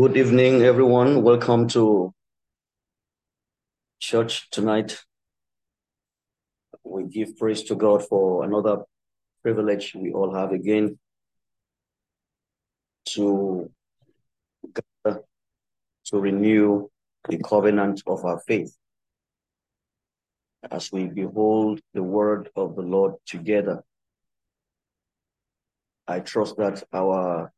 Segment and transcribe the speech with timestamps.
[0.00, 1.24] Good evening, everyone.
[1.24, 2.14] Welcome to
[3.98, 4.96] church tonight.
[6.84, 8.84] We give praise to God for another
[9.42, 11.00] privilege we all have again
[13.06, 13.72] to
[14.72, 15.22] gather
[16.04, 16.86] to renew
[17.28, 18.76] the covenant of our faith
[20.70, 23.82] as we behold the word of the Lord together.
[26.06, 27.52] I trust that our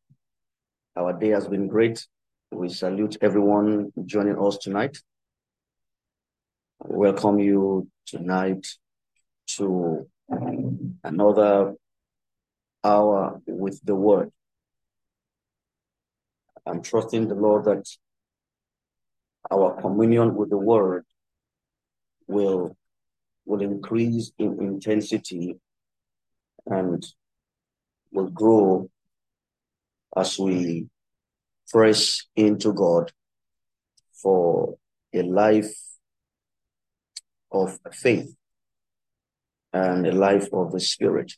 [0.97, 2.07] our day has been great.
[2.53, 4.99] We salute everyone joining us tonight.
[6.81, 8.67] welcome you tonight
[9.57, 10.09] to
[11.05, 11.75] another
[12.83, 14.33] hour with the word.
[16.67, 17.87] I'm trusting the Lord that
[19.49, 21.05] our communion with the word
[22.27, 22.77] will
[23.47, 25.55] will increase in intensity
[26.67, 27.07] and
[28.11, 28.91] will grow
[30.17, 30.89] as we
[31.71, 33.13] press into God
[34.23, 34.77] for
[35.15, 35.73] a life
[37.51, 38.35] of faith
[39.73, 41.33] and a life of the Spirit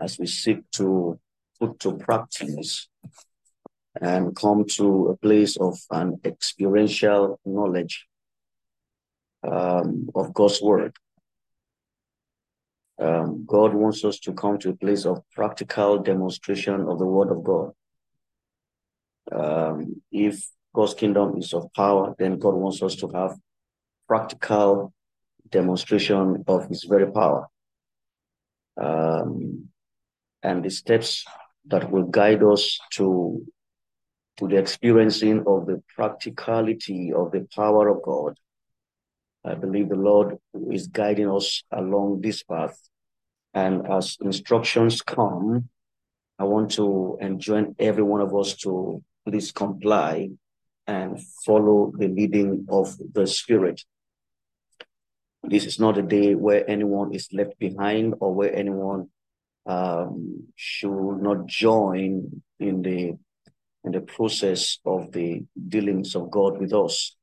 [0.00, 1.18] as we seek to
[1.60, 2.88] put to practice
[4.00, 8.06] and come to a place of an experiential knowledge
[9.42, 10.96] um, of God's Word.
[12.98, 17.30] Um, God wants us to come to a place of practical demonstration of the Word
[17.30, 17.72] of God.
[19.30, 23.36] Um, if God's kingdom is of power, then God wants us to have
[24.08, 24.92] practical
[25.50, 27.48] demonstration of His very power.
[28.80, 29.68] Um,
[30.42, 31.24] and the steps
[31.66, 33.46] that will guide us to
[34.38, 38.38] to the experiencing of the practicality of the power of God.
[39.44, 40.38] I believe the Lord
[40.70, 42.78] is guiding us along this path.
[43.52, 45.68] And as instructions come,
[46.38, 50.28] I want to enjoin every one of us to please comply
[50.86, 53.80] and follow the leading of the Spirit.
[55.42, 59.08] This is not a day where anyone is left behind or where anyone
[59.64, 63.16] um, should not join in the
[63.84, 67.16] in the process of the dealings of God with us,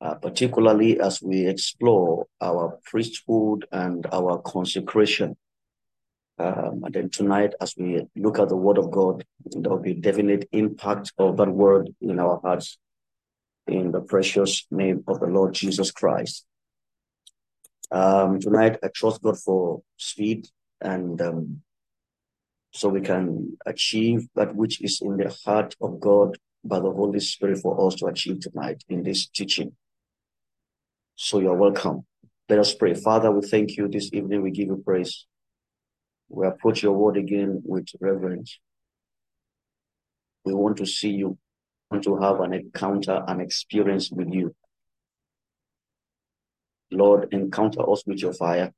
[0.00, 5.36] uh, particularly as we explore our priesthood and our consecration.
[6.38, 9.94] Um, and then tonight, as we look at the Word of God, there will be
[9.94, 12.78] definite impact of that Word in our hearts
[13.68, 16.44] in the precious name of the Lord Jesus Christ.
[17.90, 20.48] Um, tonight, I trust God for speed
[20.80, 21.62] and um,
[22.72, 27.20] so we can achieve that which is in the heart of God by the Holy
[27.20, 29.76] Spirit for us to achieve tonight in this teaching.
[31.14, 32.04] So you're welcome.
[32.48, 32.94] Let us pray.
[32.94, 34.42] Father, we thank you this evening.
[34.42, 35.24] We give you praise.
[36.34, 38.58] We approach your word again with reverence.
[40.44, 41.38] We want to see you,
[41.90, 44.54] want to have an encounter, an experience with you.
[46.90, 48.72] Lord, encounter us with your fire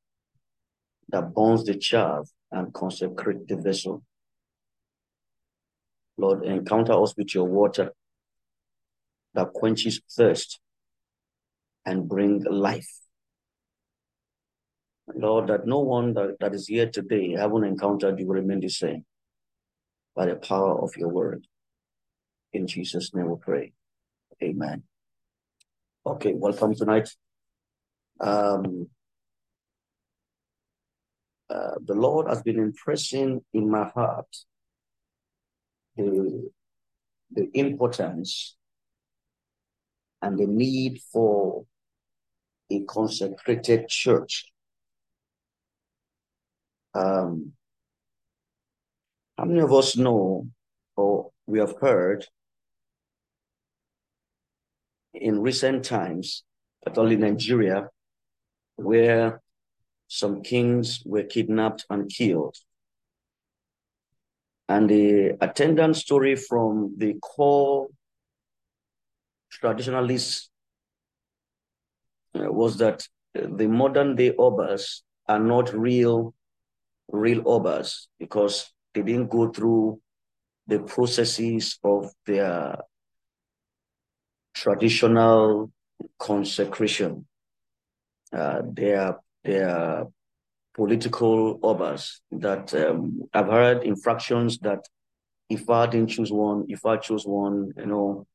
[1.09, 4.03] that burns the chaff and consecrate the vessel.
[6.19, 7.93] Lord, encounter us with your water
[9.35, 10.61] that quenches thirst
[11.87, 13.06] and bring life.
[15.15, 18.69] Lord, that no one that, that is here today haven't encountered you will remain the
[18.69, 19.05] same
[20.15, 21.47] by the power of your word.
[22.53, 23.73] In Jesus' name we pray.
[24.43, 24.83] Amen.
[26.05, 27.09] Okay, welcome tonight.
[28.21, 28.89] Um,
[31.49, 34.27] uh, the Lord has been impressing in my heart
[35.97, 36.51] the,
[37.33, 38.57] the importance
[40.23, 41.65] and the need for
[42.71, 44.47] a consecrated church.
[46.97, 47.53] Um,
[49.37, 50.49] how many of us know
[50.97, 52.25] or we have heard
[55.13, 56.43] in recent times,
[56.83, 57.89] particularly Nigeria,
[58.77, 59.43] where
[60.09, 62.57] some kings were kidnapped and killed.
[64.69, 67.89] And the attendant story from the core
[69.51, 70.51] traditionalists
[72.35, 76.35] uh, was that the modern day obas are not real,
[77.09, 80.01] real obas because they didn't go through
[80.67, 82.77] the processes of their
[84.55, 85.71] traditional
[86.19, 87.27] consecration.
[88.33, 90.05] Uh, their their
[90.75, 94.81] political obas that um, I've heard infractions that
[95.49, 98.27] if I didn't choose one, if I chose one, you know,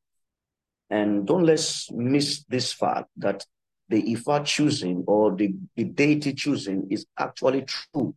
[0.89, 3.45] and don't let's miss this fact that
[3.89, 8.15] the Ifa choosing or the, the deity choosing is actually true.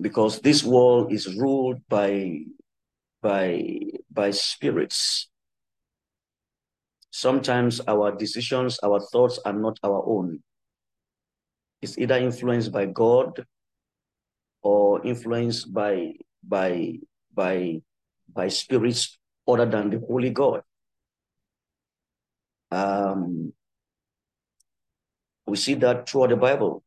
[0.00, 2.40] Because this world is ruled by
[3.22, 3.64] by
[4.12, 5.28] by spirits.
[7.10, 10.42] Sometimes our decisions, our thoughts are not our own.
[11.80, 13.46] It's either influenced by God
[14.62, 16.98] or influenced by by
[17.32, 17.80] by
[18.32, 19.18] by spirits
[19.48, 20.62] other than the Holy God.
[22.70, 23.52] Um,
[25.46, 26.82] we see that throughout the Bible.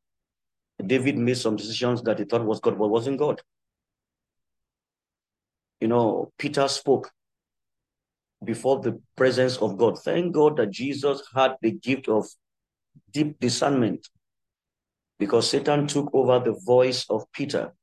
[0.85, 3.41] David made some decisions that he thought was God, but wasn't God.
[5.81, 7.11] You know, Peter spoke
[8.43, 9.99] before the presence of God.
[9.99, 12.27] Thank God that Jesus had the gift of
[13.11, 14.07] deep discernment
[15.17, 17.73] because Satan took over the voice of Peter.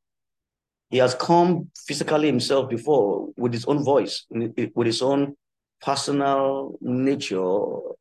[0.90, 5.36] He has come physically himself before with his own voice, with his own
[5.82, 7.44] personal nature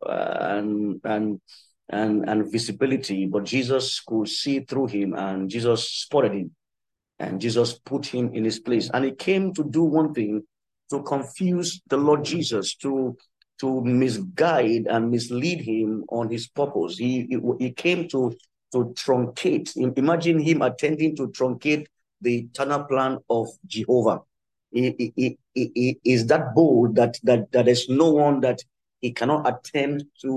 [0.06, 1.42] uh, and and
[1.90, 6.52] and and visibility, but Jesus could see through him, and Jesus spotted him,
[7.20, 8.90] and Jesus put him in his place.
[8.94, 10.44] And he came to do one thing
[10.90, 13.16] to confuse the Lord Jesus, to
[13.60, 16.98] to misguide and mislead him on his purpose.
[16.98, 18.36] He, he, he came to
[18.74, 19.76] to truncate.
[19.98, 21.86] Imagine him attempting to truncate
[22.22, 24.22] the eternal plan of Jehovah.
[24.72, 28.60] He, he, he, he, is that bold that that that there's no one that
[29.06, 30.34] he cannot attempt to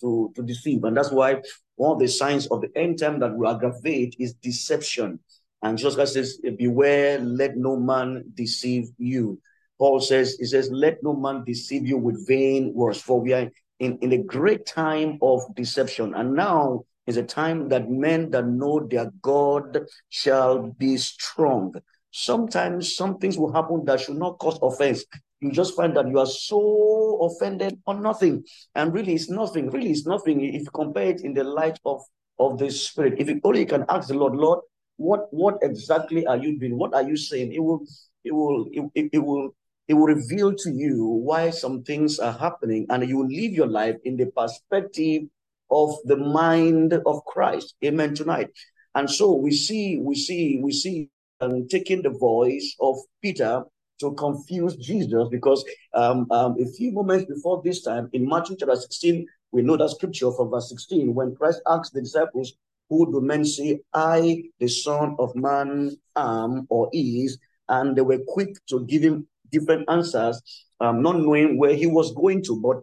[0.00, 1.30] to to deceive, and that's why
[1.76, 5.18] one of the signs of the end time that will aggravate is deception.
[5.62, 6.28] And Jesus Christ says,
[6.64, 9.40] "Beware, let no man deceive you."
[9.78, 13.48] Paul says, "He says, let no man deceive you with vain words, for we are
[13.78, 18.46] in, in a great time of deception, and now is a time that men that
[18.60, 21.74] know their God shall be strong."
[22.10, 25.04] Sometimes some things will happen that should not cause offense.
[25.40, 28.44] You just find that you are so offended on nothing.
[28.74, 29.70] And really, it's nothing.
[29.70, 32.02] Really, it's nothing if you compare it in the light of,
[32.38, 33.14] of the Spirit.
[33.18, 34.60] If you only can ask the Lord, Lord,
[34.96, 36.76] what what exactly are you doing?
[36.76, 37.52] What are you saying?
[37.52, 37.86] It will
[38.24, 39.54] it will it, it will
[39.86, 43.68] it will reveal to you why some things are happening, and you will live your
[43.68, 45.22] life in the perspective
[45.70, 47.74] of the mind of Christ.
[47.84, 48.14] Amen.
[48.14, 48.50] Tonight.
[48.94, 51.08] And so we see, we see, we see
[51.40, 53.62] um, taking the voice of Peter
[54.00, 55.64] to confuse Jesus because
[55.94, 59.90] um, um, a few moments before this time in Matthew chapter 16, we know that
[59.90, 62.54] scripture from verse 16 when Christ asked the disciples,
[62.90, 67.38] Who do men say I, the Son of Man, am or is?
[67.68, 70.40] And they were quick to give him different answers,
[70.80, 72.60] um, not knowing where he was going to.
[72.60, 72.82] But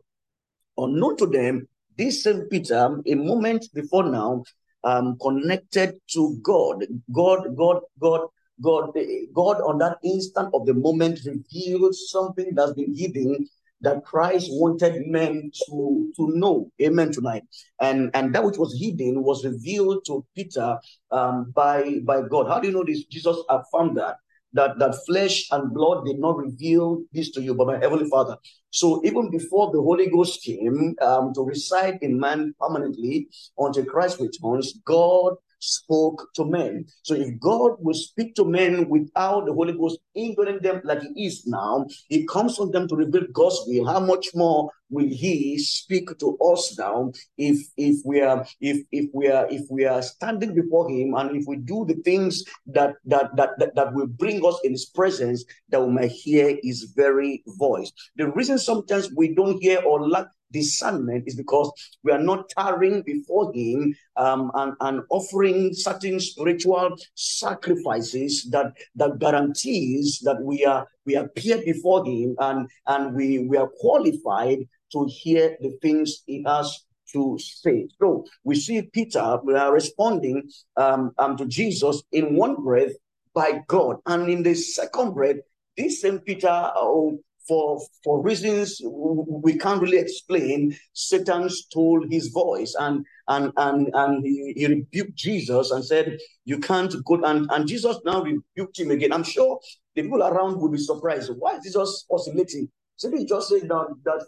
[0.83, 1.67] unknown to them,
[1.97, 4.43] this same Peter, a moment before now,
[4.83, 6.85] um, connected to God.
[7.11, 8.27] God, God, God
[8.61, 8.91] God,
[9.33, 13.47] God on that instant of the moment revealed something that's been hidden
[13.81, 16.71] that Christ wanted men to, to know.
[16.81, 17.43] Amen tonight.
[17.81, 20.79] And and that which was hidden was revealed to Peter
[21.11, 22.47] um, by, by God.
[22.47, 23.05] How do you know this?
[23.05, 24.17] Jesus affirmed that.
[24.53, 28.37] That, that flesh and blood did not reveal this to you, but my heavenly Father.
[28.69, 34.21] So even before the Holy Ghost came um, to reside in man permanently until Christ
[34.21, 35.33] returns, God
[35.65, 36.85] spoke to men.
[37.03, 41.25] So if God will speak to men without the Holy Ghost indwelling them like he
[41.25, 43.85] is now, he comes on them to reveal God's will.
[43.85, 49.09] How much more will he speak to us now if if we are if if
[49.13, 52.93] we are if we are standing before him and if we do the things that
[53.05, 56.93] that that that, that will bring us in his presence that we may hear his
[56.95, 57.91] very voice.
[58.15, 60.27] The reason sometimes we don't hear or lack
[60.59, 61.69] discernment is because
[62.03, 69.19] we are not tarrying before him um, and, and offering certain spiritual sacrifices that that
[69.19, 74.59] guarantees that we are we appear before him and and we we are qualified
[74.93, 76.67] to hear the things he has
[77.13, 77.87] to say.
[77.99, 79.39] So we see Peter
[79.71, 82.93] responding um, um, to Jesus in one breath
[83.33, 85.37] by God, and in the second breath,
[85.77, 92.75] this same Peter oh, for for reasons we can't really explain, Satan stole his voice
[92.79, 97.67] and and and and he, he rebuked Jesus and said, "You can't go." And and
[97.67, 99.13] Jesus now rebuked him again.
[99.13, 99.59] I'm sure
[99.95, 101.31] the people around would be surprised.
[101.37, 102.69] Why is Jesus oscillating?
[102.97, 104.25] Simply just saying that that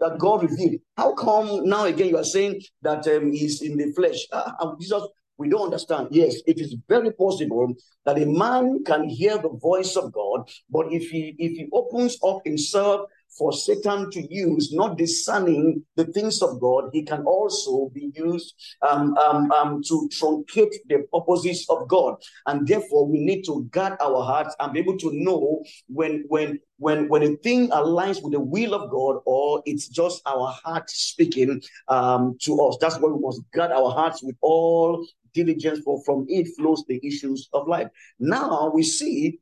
[0.00, 0.80] that God revealed.
[0.96, 4.26] How come now again you are saying that um, he's in the flesh?
[4.32, 5.02] Uh, Jesus
[5.38, 6.08] we don't understand.
[6.10, 7.74] Yes, it is very possible
[8.04, 12.18] that a man can hear the voice of God, but if he if he opens
[12.24, 17.90] up himself for Satan to use, not discerning the things of God, he can also
[17.92, 18.54] be used
[18.88, 22.14] um, um, um, to truncate the purposes of God.
[22.46, 26.60] And therefore, we need to guard our hearts and be able to know when when
[26.78, 30.88] when when a thing aligns with the will of God or it's just our heart
[30.90, 32.76] speaking um, to us.
[32.80, 37.00] That's why we must guard our hearts with all diligence, for from it flows the
[37.06, 37.88] issues of life.
[38.18, 39.40] Now we see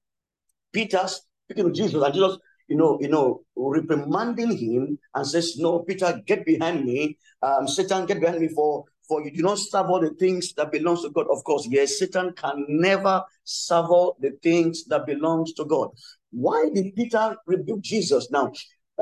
[0.72, 5.80] Peter speaking to Jesus, and Jesus, you know, you know, reprimanding him and says, No,
[5.80, 7.18] Peter, get behind me.
[7.42, 10.72] Um, Satan, get behind me for for you do not serve all the things that
[10.72, 11.26] belongs to God.
[11.30, 15.90] Of course, yes, Satan can never serve all the things that belongs to God.
[16.30, 18.30] Why did Peter rebuke Jesus?
[18.30, 18.52] Now,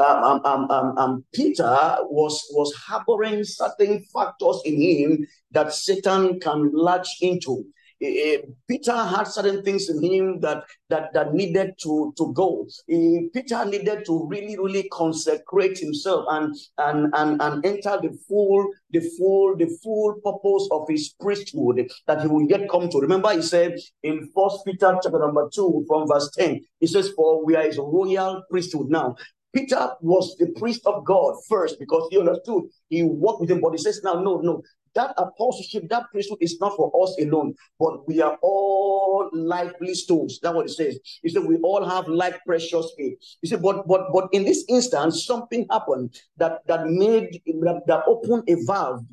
[0.05, 6.71] um, um, um, um, Peter was was harboring certain factors in him that Satan can
[6.73, 7.65] latch into.
[8.67, 12.67] Peter had certain things in him that that that needed to to go.
[12.89, 19.01] Peter needed to really really consecrate himself and and and and enter the full the
[19.19, 23.01] full the full purpose of his priesthood that he will yet come to.
[23.01, 27.45] Remember, he said in First Peter chapter number two from verse ten, he says, "For
[27.45, 29.15] we are his royal priesthood." Now,
[29.53, 33.73] Peter was the priest of God first because he understood he walked with him, but
[33.73, 34.63] he says, Now, no, no,
[34.95, 40.39] that apostleship, that priesthood is not for us alone, but we are all lively stones.
[40.41, 40.99] That's what it says.
[41.23, 43.19] He said we all have like precious faith.
[43.41, 48.03] He said, but but but in this instance, something happened that that made that, that
[48.07, 49.05] opened a valve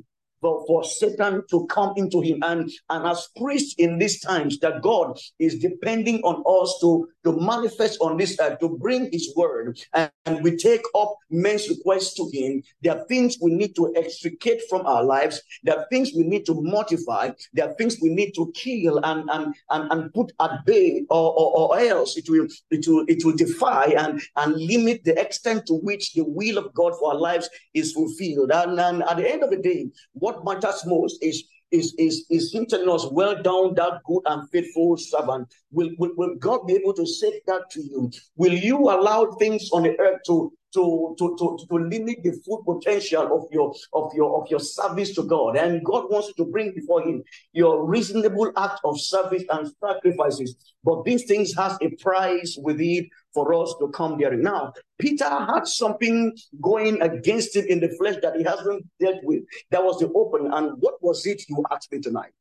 [0.42, 2.40] for, for Satan to come into him.
[2.44, 7.40] And, and as priests in these times, that God is depending on us to, to
[7.40, 9.80] manifest on this earth, to bring his word.
[9.94, 12.64] And, and we take up men's requests to him.
[12.82, 15.42] There are things we need to extricate from our lives.
[15.64, 17.32] There are things we need to mortify.
[17.54, 21.34] There are things we need to kill and, and, and, and put at bay, or,
[21.34, 25.66] or, or else it will, it will, it will defy and, and limit the extent
[25.68, 28.52] to which the will of God for our lives is fulfilled.
[28.52, 29.88] And, and at the end of the day,
[30.28, 34.50] what matters most is is is is him telling us, well done, that good and
[34.50, 35.48] faithful servant.
[35.72, 38.12] Will, will, will God be able to say that to you?
[38.36, 42.64] Will you allow things on the earth to to, to, to, to limit the full
[42.64, 45.58] potential of your of your of your service to God.
[45.58, 50.56] And God wants you to bring before him your reasonable act of service and sacrifices.
[50.84, 54.36] But these things has a price with it for us to come there.
[54.36, 59.44] Now, Peter had something going against him in the flesh that he hasn't dealt with.
[59.72, 60.52] That was the open.
[60.54, 62.32] And what was it you asked me tonight?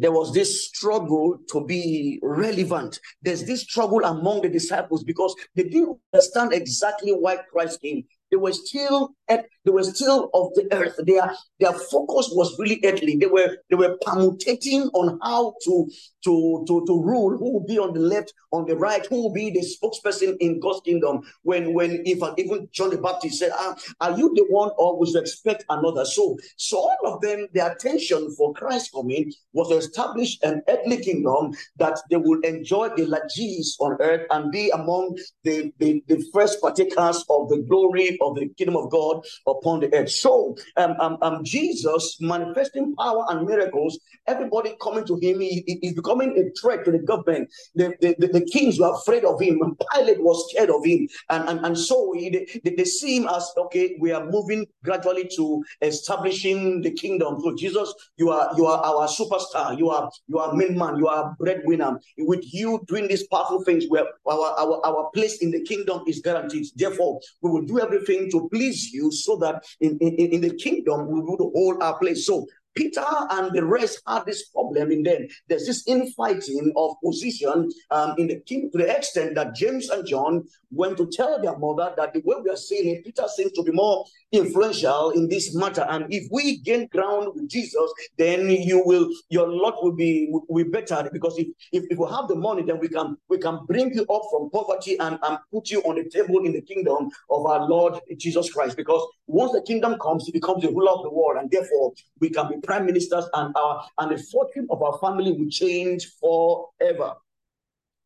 [0.00, 2.98] There was this struggle to be relevant.
[3.22, 8.04] There's this struggle among the disciples because they didn't understand exactly why Christ came.
[8.30, 10.98] They were still at, they were still of the earth.
[11.06, 13.16] Their their focus was really earthly.
[13.16, 15.88] They were they were permutating on how to
[16.24, 17.36] to to to rule.
[17.38, 19.04] Who will be on the left, on the right?
[19.06, 21.22] Who will be the spokesperson in God's kingdom?
[21.42, 25.06] When when even even John the Baptist said, ah, "Are you the one, or we
[25.06, 29.76] should expect another?" So so all of them, their attention for Christ coming was to
[29.76, 35.16] establish an earthly kingdom that they would enjoy the lages on earth and be among
[35.42, 39.24] the the, the first partakers of the glory of the kingdom of God
[39.58, 40.10] upon the earth.
[40.10, 45.78] So, um, um, um Jesus manifesting power and miracles, everybody coming to him, he, he,
[45.82, 47.50] he's becoming a threat to the government.
[47.74, 51.08] The, the, the, the, kings were afraid of him, and Pilate was scared of him.
[51.30, 55.28] And, and, and so he, they, they see him as okay, we are moving gradually
[55.36, 57.40] to establishing the kingdom.
[57.42, 61.08] So, Jesus, you are you are our superstar, you are you are main man, you
[61.08, 62.00] are breadwinner.
[62.18, 66.20] With you doing these powerful things, where our, our, our place in the kingdom is
[66.20, 66.66] guaranteed.
[66.76, 69.43] Therefore, we will do everything to please you so that
[69.80, 72.26] in, in, in the kingdom we would hold our place.
[72.26, 75.26] So Peter and the rest had this problem in them.
[75.48, 80.06] There's this infighting of position um, in the king to the extent that James and
[80.06, 83.52] John went to tell their mother that the way we are seeing it, Peter seems
[83.52, 85.86] to be more influential in this matter.
[85.88, 90.64] And if we gain ground with Jesus, then you will your lot will be will
[90.64, 93.60] be better because if, if, if we have the money, then we can we can
[93.66, 97.08] bring you up from poverty and, and put you on the table in the kingdom
[97.30, 98.76] of our Lord Jesus Christ.
[98.76, 102.30] Because once the kingdom comes, he becomes the ruler of the world, and therefore we
[102.30, 107.14] can be prime ministers, and our and the fortune of our family will change forever.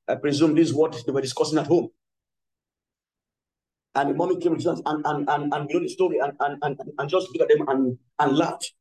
[0.08, 1.88] I presume this is what they were discussing at home.
[3.94, 6.32] And the mommy came to Jesus and and and, and you know the story and,
[6.40, 8.72] and and and just look at them and and laughed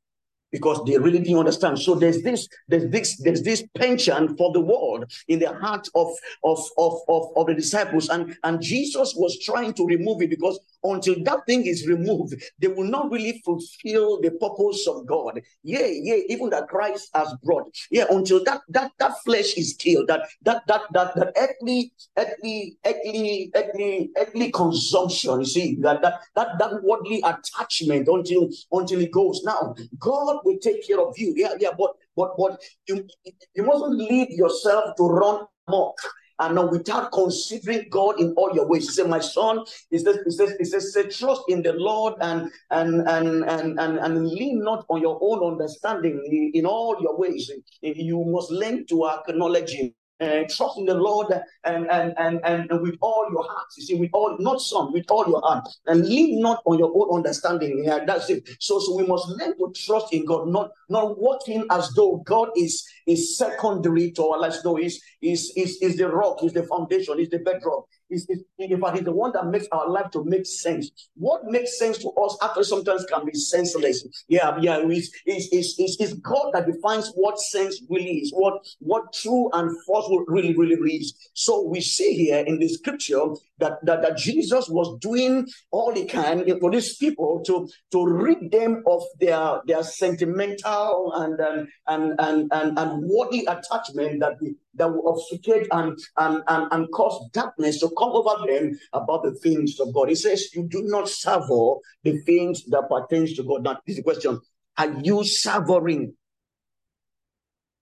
[0.51, 1.79] because they really didn't understand.
[1.79, 6.07] So there's this, there's this, there's this penchant for the world in the heart of
[6.43, 10.59] of of of, of the disciples, and and Jesus was trying to remove it because
[10.93, 15.41] until that thing is removed, they will not really fulfill the purpose of God.
[15.63, 17.73] Yeah, yeah, even that Christ has brought.
[17.91, 22.77] Yeah, until that that that flesh is killed, that that that that that earthly, earthly,
[22.85, 25.39] earthly, earthly, earthly consumption.
[25.39, 29.41] You see, that that that that worldly attachment until until it goes.
[29.43, 31.33] Now, God will take care of you.
[31.35, 33.07] Yeah, yeah, but but but you
[33.55, 35.97] you mustn't lead yourself to run amok
[36.39, 38.87] and not without considering God in all your ways.
[38.87, 42.15] He said, My son, he says, he says, he says, say, trust in the Lord
[42.21, 47.17] and and and and and, and lean not on your own understanding in all your
[47.17, 47.51] ways.
[47.81, 51.27] You must learn to acknowledge him and trust in the Lord
[51.63, 53.67] and, and, and, and, and with all your heart.
[53.77, 55.67] You see, with all, not some, with all your heart.
[55.85, 57.83] And lean not on your own understanding.
[57.85, 58.47] Yeah, that's it.
[58.59, 62.49] So, so we must learn to trust in God, not, not walking as though God
[62.55, 66.63] is, is secondary to our lives, though is, is, is, is the rock, is the
[66.63, 70.11] foundation, is the bedrock is, is in fact, he's the one that makes our life
[70.11, 70.91] to make sense.
[71.15, 74.05] What makes sense to us actually sometimes can be senseless.
[74.27, 79.13] Yeah, yeah, it's, it's, it's, it's, God that defines what sense really is, what, what
[79.13, 81.29] true and false really, really is.
[81.33, 83.25] So we see here in the scripture
[83.59, 88.51] that, that, that Jesus was doing all he can for these people to, to rid
[88.51, 91.39] them of their, their sentimental and,
[91.87, 94.33] and, and, and, and, worldly attachment that
[94.77, 99.33] that will obfuscate and, and, and, and cause darkness to come over them about the
[99.35, 100.09] things of God.
[100.09, 103.65] He says, You do not savor the things that pertains to God.
[103.85, 104.39] This is the question.
[104.77, 106.13] Are you savoring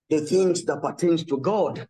[0.10, 1.88] the things that pertains to God?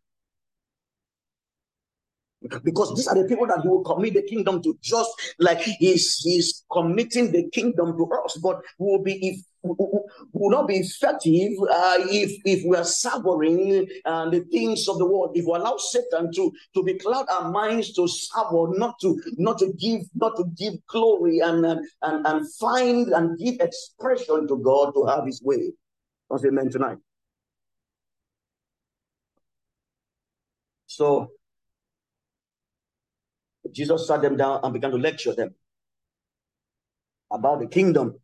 [2.64, 5.10] because these are the people that he will commit the kingdom to just
[5.40, 9.40] like he's he's committing the kingdom to us but will be if
[10.34, 15.06] will not be effective uh, if if we are savoring uh, the things of the
[15.06, 15.32] world.
[15.36, 19.60] If we allow satan to to be cloud our minds to savor not to not
[19.60, 24.94] to give not to give glory and and and, find and give expression to god
[24.94, 25.74] to have his way.
[26.30, 26.98] That's amen tonight?
[30.88, 31.32] So
[33.72, 35.56] Jesus sat them down and began to lecture them
[37.32, 38.20] about the kingdom.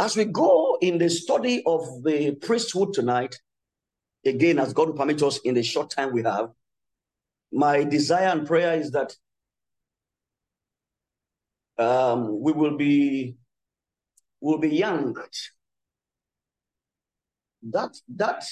[0.00, 3.38] As we go in the study of the priesthood tonight,
[4.24, 6.48] again, as God will permit us in the short time we have,
[7.52, 9.14] my desire and prayer is that
[11.76, 13.36] um, we will be
[14.40, 15.18] will be young.
[17.62, 18.44] That that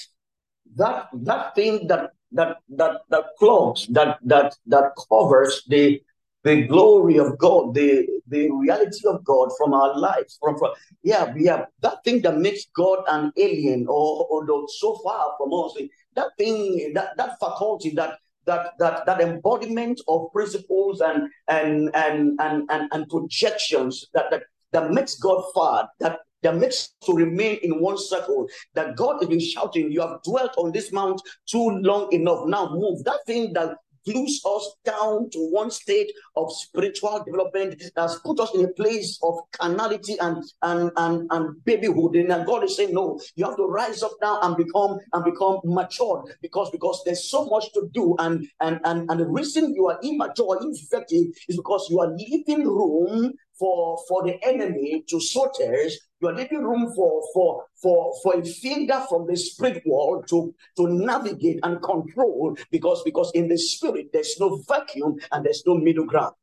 [0.75, 5.99] that that thing that that that that cloaks that that that covers the
[6.43, 10.37] the glory of God, the the reality of God from our lives.
[10.41, 10.71] From, from
[11.03, 15.75] yeah, have that thing that makes God an alien or or so far from us.
[15.79, 21.29] Eh, that thing, eh, that that faculty, that that that that embodiment of principles and
[21.47, 26.93] and and and and, and projections that that that makes God far, that that makes
[27.05, 28.47] to remain in one circle.
[28.73, 32.45] That God has been shouting, You have dwelt on this mount too long enough.
[32.47, 33.03] Now move.
[33.03, 38.53] That thing that glues us down to one state of spiritual development has put us
[38.53, 42.15] in a place of carnality and and and, and babyhood.
[42.15, 45.59] And God is saying, No, you have to rise up now and become and become
[45.63, 48.15] matured because because there's so much to do.
[48.19, 52.65] And and and, and the reason you are immature, ineffective is because you are leaving
[52.65, 58.39] room for for the enemy to sorters you are leaving room for for for for
[58.39, 63.57] a finger from the spirit world to to navigate and control because because in the
[63.57, 66.33] spirit there's no vacuum and there's no middle ground.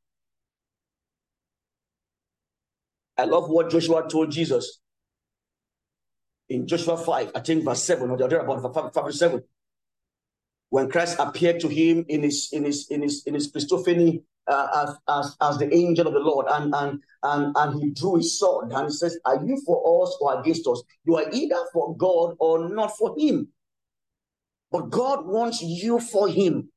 [3.18, 4.80] I love what joshua told jesus.
[6.48, 9.42] In joshua 5 i think verse 7 or the other about 5, 5 7
[10.70, 14.86] when christ appeared to him in his in his in his in his christophany uh,
[14.86, 18.38] as, as, as the angel of the Lord, and, and, and, and he drew his
[18.38, 20.82] sword and he says, Are you for us or against us?
[21.04, 23.48] You are either for God or not for him.
[24.70, 26.70] But God wants you for him.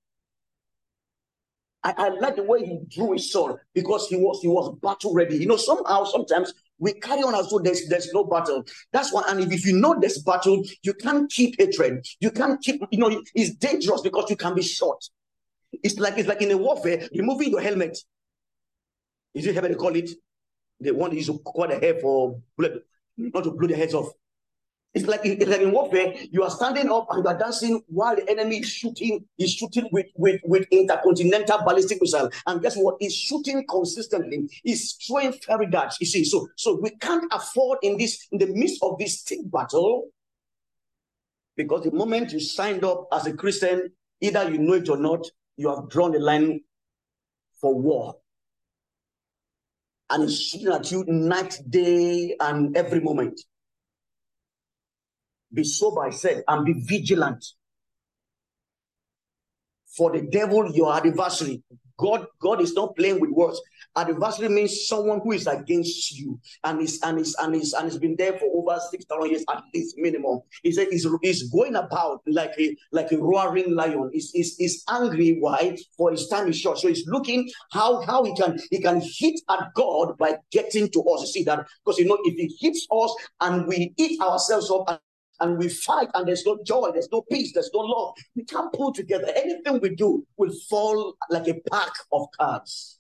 [1.84, 5.14] I, I like the way he drew his sword because he was he was battle
[5.14, 5.38] ready.
[5.38, 8.64] You know, somehow sometimes we carry on as though there's there's no battle.
[8.92, 12.06] That's why, and if, if you know there's battle, you can't keep hatred.
[12.20, 15.08] You can't keep, you know, it's dangerous because you can be shot.
[15.72, 17.98] It's like it's like in a warfare, removing your helmet.
[19.34, 20.10] Is it how they call it?
[20.80, 22.80] They want you to cut the hair for blood,
[23.18, 24.10] not to blow their heads off.
[24.94, 28.16] It's like it's like in warfare, you are standing up and you are dancing while
[28.16, 32.32] the enemy is shooting, is shooting with, with, with intercontinental ballistic missile.
[32.48, 32.96] And guess what?
[33.00, 34.50] He's shooting consistently.
[34.64, 35.98] He's throwing fairy darts.
[36.00, 39.40] You see, so so we can't afford in this in the midst of this stick
[39.44, 40.10] battle,
[41.56, 45.24] because the moment you signed up as a Christian, either you know it or not,
[45.60, 46.62] you have drawn the line
[47.60, 48.16] for war.
[50.10, 53.42] And it's shooting at you night, day, and every moment.
[55.54, 57.46] Be sober, I said, and be vigilant.
[59.98, 61.62] For the devil, your adversary,
[62.00, 63.62] God, God is not playing with words.
[63.96, 67.98] Adversary means someone who is against you and is and is and is and has
[67.98, 70.40] been there for over six thousand years at least minimum.
[70.64, 74.10] He said he's, he's going about like a like a roaring lion.
[74.14, 75.38] He's, he's, he's angry.
[75.40, 75.78] Why?
[75.98, 76.80] For his time is short.
[76.80, 81.02] So he's looking how how he can he can hit at God by getting to
[81.04, 81.22] us.
[81.22, 85.02] You see that because you know if he hits us and we eat ourselves up
[85.40, 88.16] and we fight and there's no joy, there's no peace, there's no love.
[88.36, 89.28] We can't pull together.
[89.36, 93.00] Anything we do will fall like a pack of cards.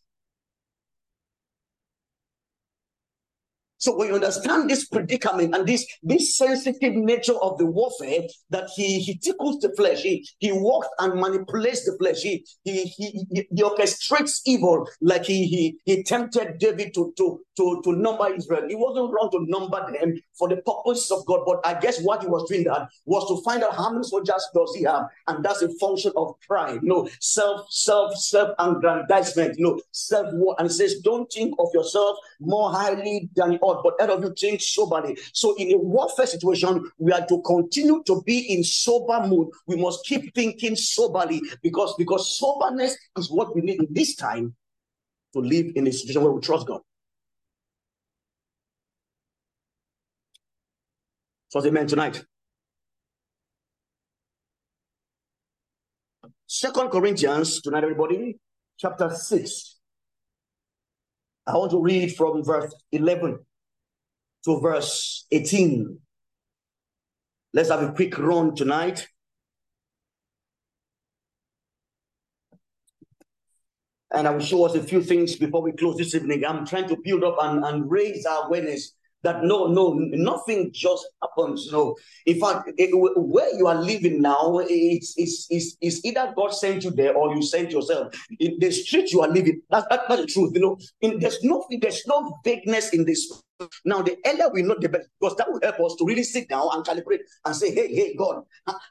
[3.79, 8.69] So when you understand this predicament and this, this sensitive nature of the warfare, that
[8.75, 13.25] he, he tickles the flesh, he, he walks and manipulates the flesh, he, he, he,
[13.31, 18.33] he, he orchestrates evil like he, he, he tempted David to, to, to, to number
[18.33, 18.67] Israel.
[18.67, 22.21] He wasn't wrong to number them for the purposes of God, but I guess what
[22.21, 25.43] he was doing that was to find out how many soldiers does he have, and
[25.43, 30.55] that's a function of pride, you know, self, self, self-aggrandizement, you know, self-war.
[30.57, 34.33] And he says, don't think of yourself more highly than all, but out of you
[34.39, 35.17] think soberly.
[35.33, 39.49] So in a warfare situation, we are to continue to be in sober mood.
[39.67, 44.55] We must keep thinking soberly because, because soberness is what we need in this time
[45.33, 46.81] to live in a situation where we trust God.
[51.49, 52.23] So amen tonight.
[56.45, 58.37] Second Corinthians tonight, everybody,
[58.77, 59.79] chapter 6.
[61.47, 63.39] I want to read from verse 11
[64.45, 65.97] to verse 18.
[67.51, 69.07] Let's have a quick run tonight.
[74.11, 76.45] And I will show us a few things before we close this evening.
[76.45, 81.07] I'm trying to build up and, and raise our awareness that no, no, nothing just
[81.21, 81.69] happens.
[81.71, 86.33] No, in fact, eh, it, where you are living now, it's, it's, it's, it's either
[86.35, 88.13] God sent you there or you sent yourself.
[88.39, 90.51] In the street you are living, that's, that, that's the truth.
[90.53, 93.41] You know, in, there's no there's no vagueness in this
[93.85, 96.49] now, the earlier we know, the better, because that will help us to really sit
[96.49, 98.43] down and calibrate and say, hey, hey, God,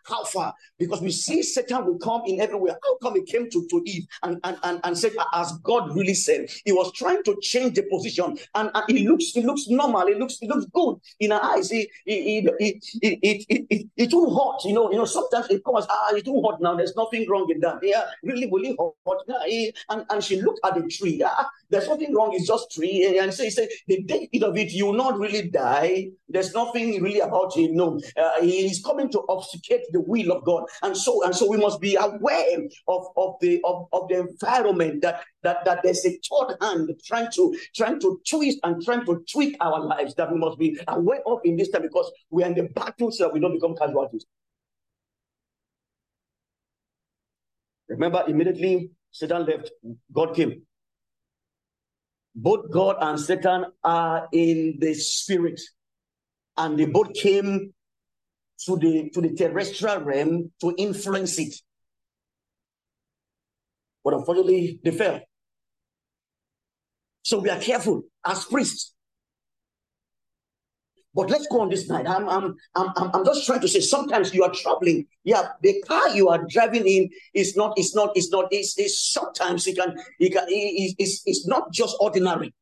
[0.04, 0.54] how far?
[0.78, 2.76] Because we see Satan will come in everywhere.
[2.82, 6.14] How come he came to, to Eve and, and, and, and said, as God really
[6.14, 10.06] said, he was trying to change the position and, and it looks it looks normal,
[10.08, 11.70] it looks it looks good in our eyes.
[11.70, 12.84] It, it, it, it,
[13.22, 16.24] it, it, it, it too hot, you know, you know, sometimes it comes, ah, it's
[16.24, 17.78] too hot now, there's nothing wrong in that.
[17.82, 18.94] Yeah, really, really hot.
[19.26, 21.22] Yeah, and, and she looked at the tree.
[21.24, 23.18] Ah, there's nothing wrong, it's just tree.
[23.18, 26.08] And so he said, the day of you will not really die.
[26.28, 27.76] There's nothing really about him.
[27.76, 31.48] No, uh, he is coming to obfuscate the will of God, and so and so
[31.48, 36.04] we must be aware of of the of, of the environment that that that there's
[36.04, 40.32] a third hand trying to trying to twist and trying to tweak our lives that
[40.32, 43.30] we must be aware of in this time because we are in the battle so
[43.32, 44.26] we don't become casualties.
[47.88, 49.70] Remember, immediately Satan left,
[50.12, 50.62] God came
[52.40, 55.60] both God and Satan are in the spirit,
[56.56, 57.74] and they both came
[58.64, 61.54] to the to the terrestrial realm to influence it.
[64.04, 65.20] But unfortunately, they fell.
[67.22, 68.94] So we are careful as priests.
[71.14, 72.06] But let's go on this night.
[72.06, 75.06] I'm, I'm, I'm, I'm just trying to say sometimes you are traveling.
[75.24, 79.12] Yeah, the car you are driving in is not, it's not, it's not, it's, it's
[79.12, 82.54] sometimes it can, it can, it, it's, it's not just ordinary.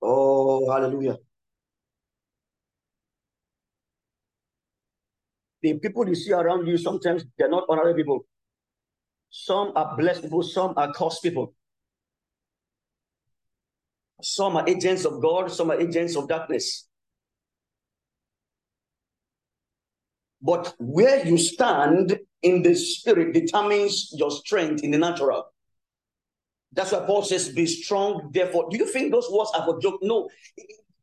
[0.00, 1.16] Oh, hallelujah.
[5.62, 8.26] The people you see around you, sometimes they're not honorable people.
[9.30, 11.54] Some are blessed people, some are cursed people.
[14.22, 16.88] Some are agents of God, some are agents of darkness.
[20.40, 25.44] But where you stand in the spirit determines your strength in the natural.
[26.72, 28.68] That's why Paul says, Be strong, therefore.
[28.70, 29.98] Do you think those words are for joke?
[30.02, 30.28] No.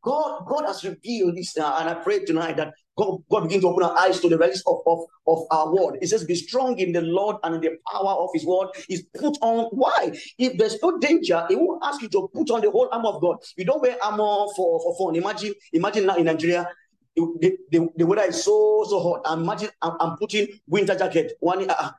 [0.01, 3.67] God, God has revealed this, uh, and I pray tonight that God, God begin to
[3.67, 5.97] open our eyes to the release of, of, of our word.
[6.01, 8.67] It says, Be strong in the Lord and in the power of his word.
[8.89, 9.65] Is put on.
[9.71, 10.11] Why?
[10.37, 13.21] If there's no danger, he won't ask you to put on the whole armor of
[13.21, 13.37] God.
[13.57, 15.15] You don't wear armor for, for fun.
[15.15, 16.69] Imagine, imagine now in Nigeria,
[17.15, 19.39] the, the, the weather is so so hot.
[19.39, 21.33] Imagine I'm, I'm putting winter jacket.
[21.39, 21.91] One, uh,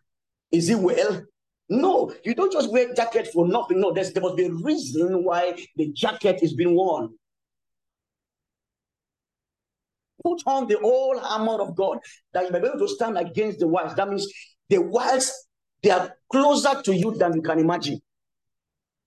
[0.52, 1.24] is it well?
[1.68, 3.80] No, you don't just wear jacket for nothing.
[3.80, 7.14] No, there must be a reason why the jacket is being worn.
[10.24, 11.98] Put on the whole armor of God
[12.32, 13.94] that you may be able to stand against the wiles.
[13.94, 14.26] That means
[14.70, 15.30] the wiles,
[15.82, 18.00] they are closer to you than you can imagine.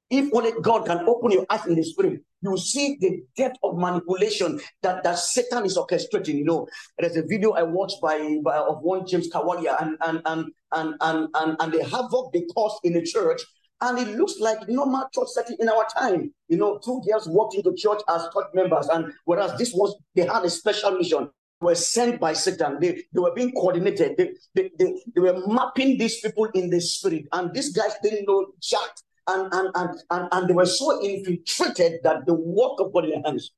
[0.10, 3.77] If only God can open your eyes in the spirit you see the depth of
[3.77, 6.36] manipulation that, that Satan is orchestrating.
[6.36, 10.21] You know, there's a video I watched by, by of one James Kawalia and and
[10.25, 13.41] and and and and, and the havoc they caused in the church.
[13.81, 16.33] And it looks like normal church setting in our time.
[16.47, 20.25] You know, two girls walked into church as church members, and whereas this was they
[20.25, 21.29] had a special mission
[21.61, 22.79] were sent by Satan.
[22.79, 24.15] They, they were being coordinated.
[24.17, 27.25] They, they, they, they were mapping these people in the spirit.
[27.31, 28.89] And these guys didn't know jack
[29.27, 33.11] and, and, and, and, and they were so infiltrated that the work of God in
[33.11, 33.51] their hands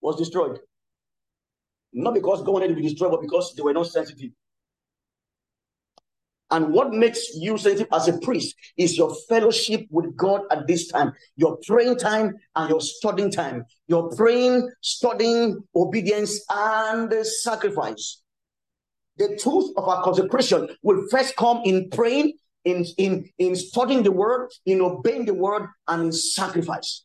[0.00, 0.58] was destroyed.
[1.92, 4.30] Not because God wanted to be destroyed, but because they were not sensitive.
[6.52, 10.86] And what makes you sensitive as a priest is your fellowship with God at this
[10.88, 18.20] time, your praying time and your studying time, your praying, studying, obedience, and sacrifice.
[19.16, 22.34] The truth of our consecration will first come in praying
[22.66, 27.04] in, in, in studying the word, in obeying the word, and in sacrifice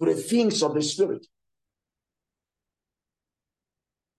[0.00, 1.26] to the things of the spirit.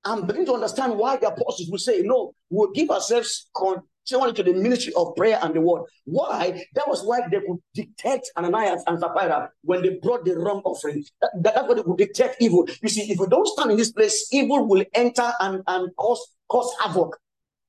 [0.04, 3.50] I'm beginning to understand why the apostles will say, No, we'll give ourselves
[4.06, 5.84] continually to the ministry of prayer and the word.
[6.06, 6.64] Why?
[6.76, 11.04] That was why they could detect Ananias and Sapphira when they brought the wrong offering.
[11.22, 12.68] That, that's what they could detect evil.
[12.82, 16.36] You see, if we don't stand in this place, evil will enter and, and cause,
[16.50, 17.18] cause havoc.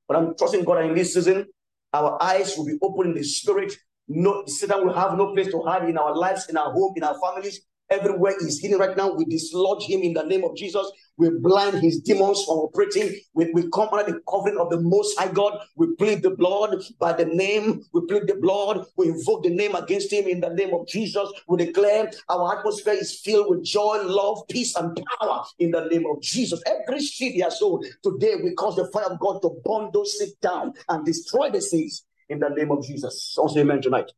[0.08, 1.46] But I'm trusting God in this season
[1.92, 3.74] our eyes will be open in the spirit.
[4.08, 7.04] No, Satan will have no place to hide in our lives, in our home, in
[7.04, 7.60] our families.
[7.90, 10.90] Everywhere he's hidden right now, we dislodge him in the name of Jesus.
[11.18, 13.14] We blind his demons from operating.
[13.34, 15.58] We, we come under the covering of the Most High God.
[15.76, 17.84] We plead the blood by the name.
[17.92, 18.86] We plead the blood.
[18.96, 21.30] We invoke the name against him in the name of Jesus.
[21.46, 26.06] We declare our atmosphere is filled with joy, love, peace, and power in the name
[26.10, 26.62] of Jesus.
[26.66, 30.18] Every seed he has sown today, we cause the fire of God to burn those
[30.18, 33.22] seeds down and destroy the seeds in the name of Jesus.
[33.34, 34.10] So say amen tonight.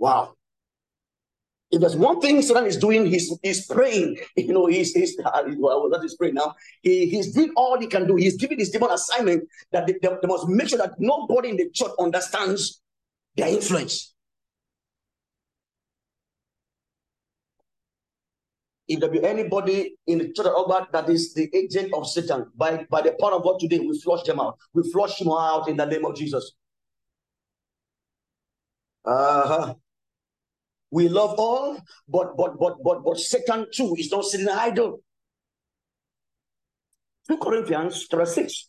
[0.00, 0.34] Wow.
[1.70, 4.16] If there's one thing Satan is doing, he's, he's praying.
[4.36, 6.56] You know, he's, he's uh, well, is praying now.
[6.82, 8.16] He, he's doing all he can do.
[8.16, 11.56] He's giving his demon assignment that they, they, they must make sure that nobody in
[11.58, 12.82] the church understands
[13.36, 14.14] their influence.
[18.88, 22.46] If there be anybody in the church of Albert that is the agent of Satan,
[22.56, 24.58] by, by the power of God today, we flush them out.
[24.74, 26.52] We flush him out in the name of Jesus.
[29.04, 29.74] Uh-huh.
[30.90, 35.00] We love all, but but but but but Satan too is not sitting idle.
[37.28, 38.68] 2 Corinthians chapter 6.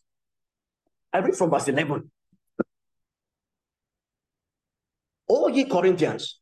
[1.13, 2.11] I read from verse 11.
[5.27, 6.39] All ye Corinthians,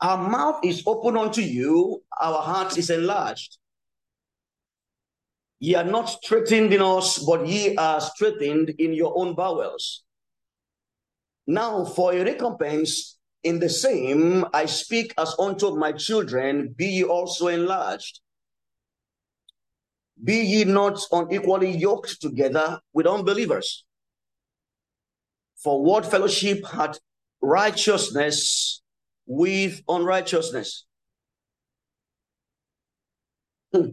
[0.00, 3.58] our mouth is open unto you, our heart is enlarged.
[5.58, 10.04] Ye are not straitened in us, but ye are straitened in your own bowels.
[11.46, 13.15] Now, for a recompense,
[13.46, 18.20] in the same, I speak as unto my children, be ye also enlarged.
[20.22, 23.84] Be ye not unequally yoked together with unbelievers.
[25.62, 26.98] For what fellowship had
[27.40, 28.82] righteousness
[29.26, 30.84] with unrighteousness?
[33.72, 33.90] Hmm.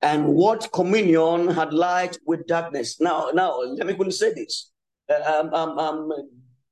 [0.00, 3.00] And what communion had light with darkness?
[3.00, 4.70] Now, now let me quickly say this.
[5.10, 6.12] Uh, um, um, um,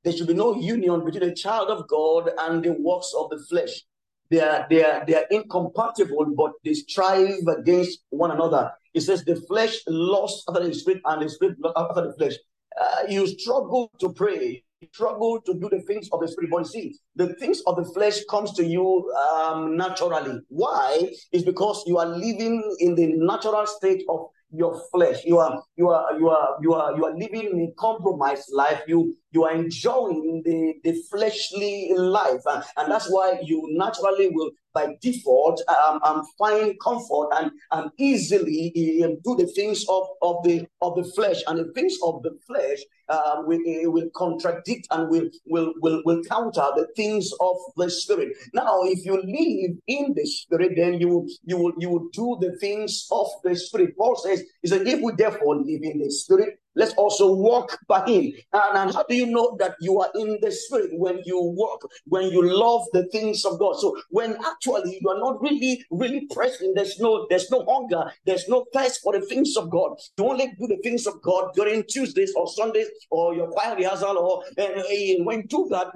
[0.03, 3.39] there should be no union between a child of God and the works of the
[3.49, 3.83] flesh.
[4.29, 8.71] They are, they are, they are incompatible, but they strive against one another.
[8.93, 12.33] It says the flesh lost after the spirit and the spirit after the flesh.
[12.79, 16.49] Uh, you struggle to pray, you struggle to do the things of the spirit.
[16.49, 20.39] But see, the things of the flesh comes to you um, naturally.
[20.47, 21.11] Why?
[21.33, 25.23] Is because you are living in the natural state of your flesh.
[25.25, 28.81] You are you are you are you are you are living in a compromised life.
[28.87, 32.41] You you are enjoying the, the fleshly life.
[32.45, 37.91] And, and that's why you naturally will by default um, um, find comfort and, and
[37.97, 41.41] easily um, do the things of, of the of the flesh.
[41.47, 43.59] And the things of the flesh uh, will,
[43.91, 48.29] will contradict and will, will, will, will counter the things of the spirit.
[48.53, 52.57] Now, if you live in the spirit, then you you will you will do the
[52.59, 53.97] things of the spirit.
[53.97, 58.05] Paul says, he said, if we therefore live in the spirit, Let's also walk by
[58.07, 58.31] Him.
[58.53, 61.87] And, and, how do you know that you are in the Spirit when you walk,
[62.05, 63.75] when you love the things of God?
[63.79, 68.47] So when actually you are not really, really pressing, there's no, there's no hunger, there's
[68.47, 69.97] no thirst for the things of God.
[70.17, 74.17] You only do the things of God during Tuesdays or Sundays or your choir rehearsal,
[74.17, 74.83] or uh,
[75.23, 75.91] when you do that,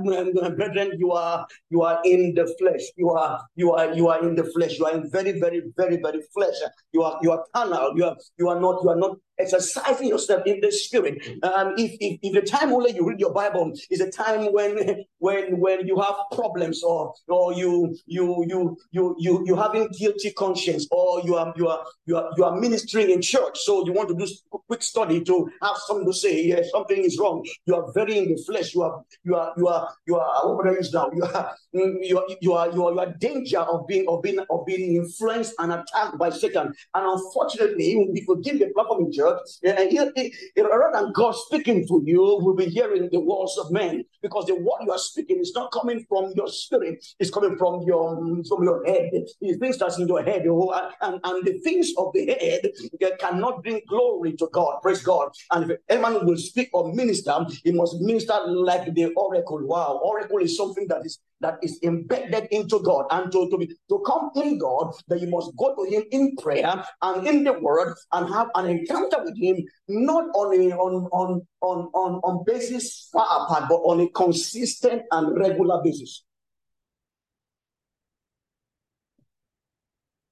[0.55, 2.81] brethren, you are you are in the flesh.
[2.95, 4.77] You are you are you are in the flesh.
[4.77, 6.55] You are in very very very very flesh.
[6.91, 7.93] You are you are carnal.
[7.95, 11.21] You are you are not you are not exercising yourself in the spirit.
[11.43, 15.05] Um, if, if, if the time only you read your Bible is a time when
[15.19, 20.31] when when you have problems or or you you you you you you having guilty
[20.31, 23.93] conscience or you are you are you are you are ministering in church, so you
[23.93, 24.27] want to do
[24.67, 26.45] quick study to have something to say.
[26.45, 27.45] Yes, something is wrong.
[27.65, 28.73] You are very in the flesh.
[28.73, 31.09] You are you are you are you are what would I use now?
[31.13, 34.39] You are you are you are you are, you are danger of being of being
[34.49, 36.73] of being influenced and attacked by Satan.
[36.93, 42.01] And unfortunately, if you give the platform in church, uh, rather than God speaking to
[42.05, 45.53] you, we'll be hearing the words of men because the word you are speaking is
[45.55, 48.15] not coming from your spirit; it's coming from your
[48.47, 49.11] from your head.
[49.41, 53.81] The things that's in your head, and, and the things of the head cannot bring
[53.87, 54.81] glory to God.
[54.81, 55.29] Praise God.
[55.51, 59.59] And if anyone will speak or minister, he must minister like the oracle.
[59.65, 63.67] Wow, oracle is something that is that is embedded into God and to, to, be,
[63.67, 67.53] to come in God, that you must go to Him in prayer and in the
[67.53, 72.43] Word and have an encounter with Him, not on a, on, on, on, on, on
[72.45, 76.23] basis far apart, but on a consistent and regular basis.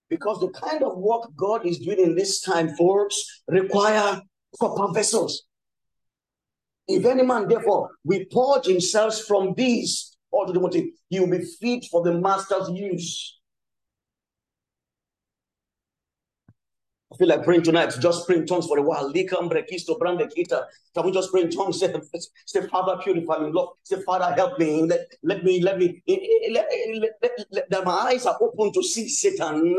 [0.10, 4.22] Because the kind of work God is doing in this time, folks, require
[4.60, 5.44] proper vessels.
[6.88, 10.86] If any man, therefore, we purge himself from these all to the motive.
[11.10, 13.40] He will be fit for the master's use.
[17.14, 17.94] I feel like praying tonight.
[18.00, 19.12] Just pray in tongues for a while.
[19.14, 21.80] Can we just pray in tongues?
[21.80, 21.94] Say,
[22.46, 23.52] say, Father, purify me.
[23.52, 24.84] Lord, say, Father, help me.
[24.84, 26.68] Let, let me, let me, eh, eh, eh, let,
[27.22, 29.78] let, let, let, my eyes are open to see Satan.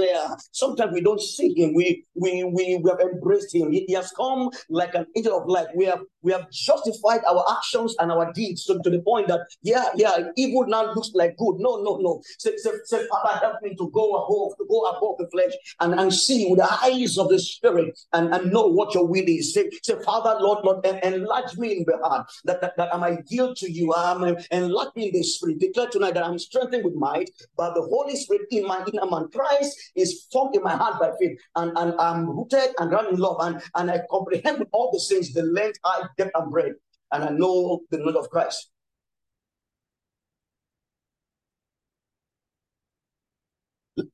[0.53, 1.75] Sometimes we don't see him.
[1.75, 3.71] We, we, we, we have embraced him.
[3.71, 5.69] He, he has come like an angel of light.
[5.75, 9.47] We have, we have justified our actions and our deeds to, to the point that,
[9.63, 11.57] yeah, yeah, evil now looks like good.
[11.59, 12.23] No, no, no.
[12.39, 15.99] Say, say, say Father, help me to go above, to go above the flesh and,
[15.99, 19.25] and see with the eyes of of the Spirit and, and know what your will
[19.27, 19.55] is.
[19.55, 23.19] Say, say Father, Lord, Lord, enlarge me in the heart that, that, that I might
[23.29, 23.93] yield to you.
[23.93, 25.59] Um, enlarge me in the Spirit.
[25.59, 29.29] Declare tonight that I'm strengthened with might by the Holy Spirit in my inner man.
[29.33, 33.21] Christ is formed in my heart by faith, and, and I'm rooted and grounded in
[33.21, 36.77] love, and, and I comprehend with all the things the length, height, depth, and breadth,
[37.13, 38.71] and I know the knowledge of Christ.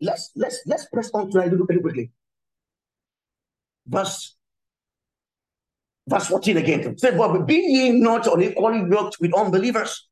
[0.00, 2.10] let's let's let's press on tonight very quickly
[3.90, 4.36] verse
[6.08, 6.98] verse 14 again.
[6.98, 10.08] Said, But be ye not unequally yoked with unbelievers.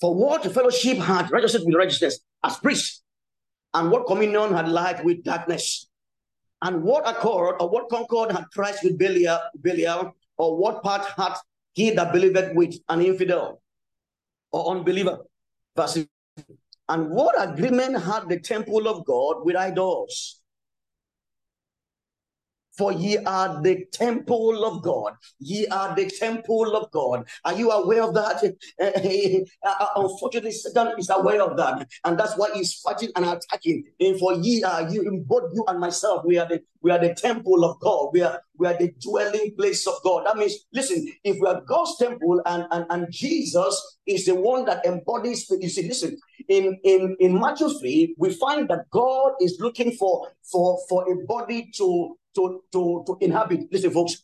[0.00, 3.02] For what fellowship had righteousness with righteousness as priests,
[3.72, 5.88] and what communion had light with darkness,
[6.62, 11.34] and what accord or what concord had Christ with Belial, Belial or what part had
[11.72, 13.62] he that believeth with an infidel
[14.52, 15.18] or unbeliever?
[15.74, 15.98] Verse
[16.88, 20.35] and what agreement had the temple of God with idols?
[22.76, 25.14] For ye are the temple of God.
[25.38, 27.26] Ye are the temple of God.
[27.44, 28.36] Are you aware of that?
[28.78, 31.88] Eh, eh, eh, uh, uh, unfortunately, Satan is aware of that.
[32.04, 33.84] And that's why he's fighting and attacking.
[33.98, 37.14] And for ye are you, both you and myself, we are the we are the
[37.14, 38.10] temple of God.
[38.12, 40.26] We are we are the dwelling place of God.
[40.26, 44.64] That means, listen, if we are God's temple and, and, and Jesus is the one
[44.66, 46.16] that embodies you see, listen,
[46.48, 51.26] in, in, in Matthew 3, we find that God is looking for, for, for a
[51.26, 53.66] body to to, to, to inhabit.
[53.72, 54.22] Listen, folks,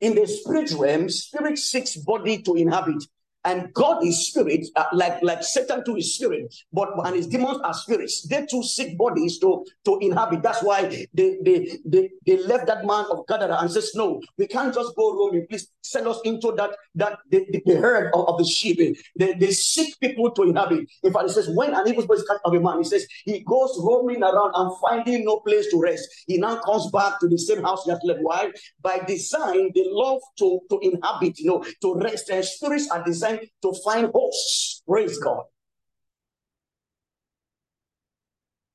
[0.00, 3.04] in the spirit realm, spirit seeks body to inhabit.
[3.44, 7.58] And God is spirit, uh, like like Satan to his spirit, but and his demons
[7.64, 8.26] are spirits.
[8.28, 10.42] They too seek bodies to to inhabit.
[10.42, 14.46] That's why they they they, they left that man of Gadara and says, No, we
[14.46, 15.46] can't just go roaming.
[15.48, 18.78] Please send us into that that the, the, the herd of, of, the sheep.
[19.16, 20.88] They, they seek people to inhabit.
[21.02, 23.40] In fact, it says, when an evil spirit comes of a man, he says he
[23.40, 26.08] goes roaming around and finding no place to rest.
[26.26, 28.20] He now comes back to the same house he has left.
[28.22, 28.50] Why?
[28.82, 32.30] By design, they love to to inhabit, you know, to rest.
[32.30, 34.82] And spirits are designed to find hosts.
[34.88, 35.44] Praise God.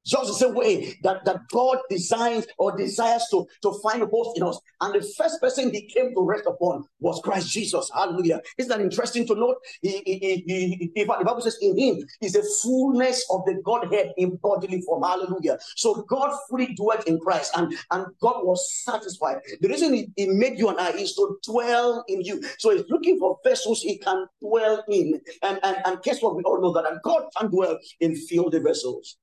[0.06, 4.38] Just the same way that, that God designs or desires to, to find a host
[4.38, 4.60] in us.
[4.82, 7.90] And the first person he came to rest upon was Christ Jesus.
[7.94, 8.42] Hallelujah.
[8.58, 9.58] Isn't that interesting to note?
[9.82, 14.14] He, he, he, he, the Bible says in him is the fullness of the Godhead
[14.18, 15.04] in bodily form.
[15.04, 15.58] Hallelujah.
[15.76, 19.38] So God fully dwelt in Christ and, and God was satisfied.
[19.62, 22.44] The reason he, he made you and I is to dwell in you.
[22.60, 25.20] So he's looking for vessels he can dwell in.
[25.42, 26.36] And, and, and guess what?
[26.36, 26.90] We all know that.
[26.90, 29.18] And God can dwell in filled vessels.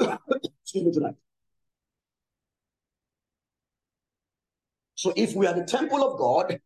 [0.00, 1.14] Excuse me tonight.
[4.94, 6.60] So if we are the temple of God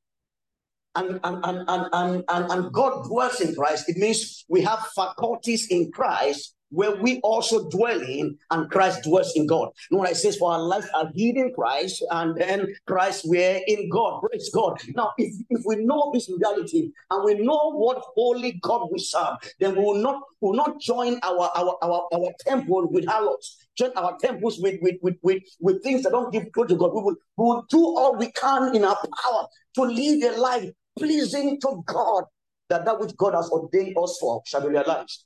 [0.95, 4.80] and, and, and, and, and, and, and God dwells in Christ, it means we have
[4.95, 9.68] faculties in Christ where we also dwell in, and Christ dwells in God.
[9.91, 10.37] You know what I says?
[10.37, 14.23] For our lives are hid in Christ, and then Christ we're in God.
[14.23, 14.81] Praise God.
[14.95, 19.37] Now, if, if we know this reality and we know what holy God we serve,
[19.61, 23.93] then we will not will not join our our our, our temple with harlots, join
[23.97, 26.95] our temples with with, with with with things that don't give glory to God.
[26.95, 30.70] We will, we will do all we can in our power to live a life
[30.99, 32.25] pleasing to God,
[32.68, 35.25] that that which God has ordained us for shall be realized.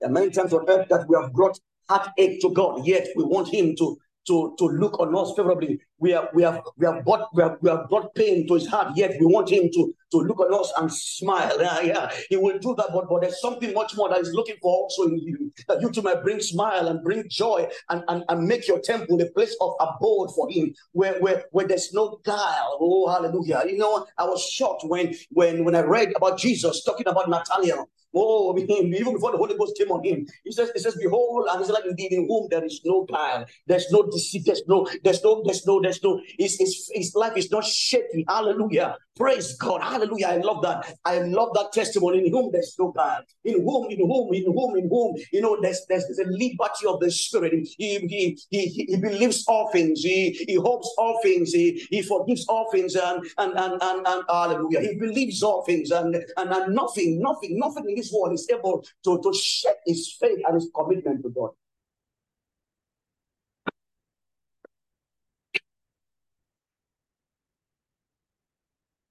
[0.00, 3.24] There are many times on earth that we have brought heartache to God, yet we
[3.24, 5.80] want Him to to, to look on us favorably.
[5.98, 8.66] We are we have we have brought we have, we have brought pain to his
[8.66, 11.56] heart, yet we want him to, to look on us and smile.
[11.60, 14.56] Yeah, yeah, he will do that, but, but there's something much more that he's looking
[14.60, 15.52] for also in you.
[15.68, 19.20] That you too might bring smile and bring joy and, and, and make your temple
[19.20, 22.78] a place of abode for him, where where where there's no guile.
[22.80, 23.62] Oh, hallelujah.
[23.66, 27.88] You know, I was shocked when when when I read about Jesus talking about Nathaniel.
[28.16, 31.60] Oh, even before the Holy Ghost came on him, he says, he says, Behold, and
[31.60, 35.22] he's like indeed in whom there is no guile, there's no deceit, there's no, there's
[35.22, 38.24] no, there's no, there's no, his, his, his life is not shaky.
[38.28, 38.96] Hallelujah.
[39.16, 39.82] Praise God.
[39.82, 40.26] Hallelujah.
[40.26, 40.94] I love that.
[41.06, 43.22] I love that testimony in whom there's no guile.
[43.44, 46.86] In whom, in whom, in whom, in whom, you know, there's there's, there's a liberty
[46.86, 47.66] of the spirit.
[47.78, 52.44] He he he, he believes all things, he, he hopes all things, he, he forgives
[52.46, 54.80] all things, and and and and, and hallelujah.
[54.80, 58.84] He believes all things, and, and and nothing, nothing, nothing in this world is able
[59.04, 61.50] to, to shake his faith and his commitment to God.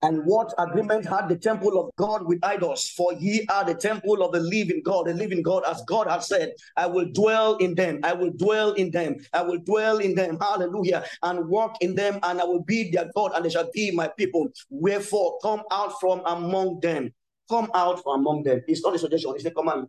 [0.02, 2.88] And what agreement had the temple of God with idols?
[2.90, 6.28] For ye are the temple of the living God, the living God, as God has
[6.28, 10.16] said, I will dwell in them, I will dwell in them, I will dwell in
[10.16, 13.70] them, hallelujah, and walk in them, and I will be their God, and they shall
[13.74, 14.48] be my people.
[14.70, 17.12] Wherefore, come out from among them,
[17.50, 18.62] come out from among them.
[18.68, 19.88] It's not a suggestion, it's a command.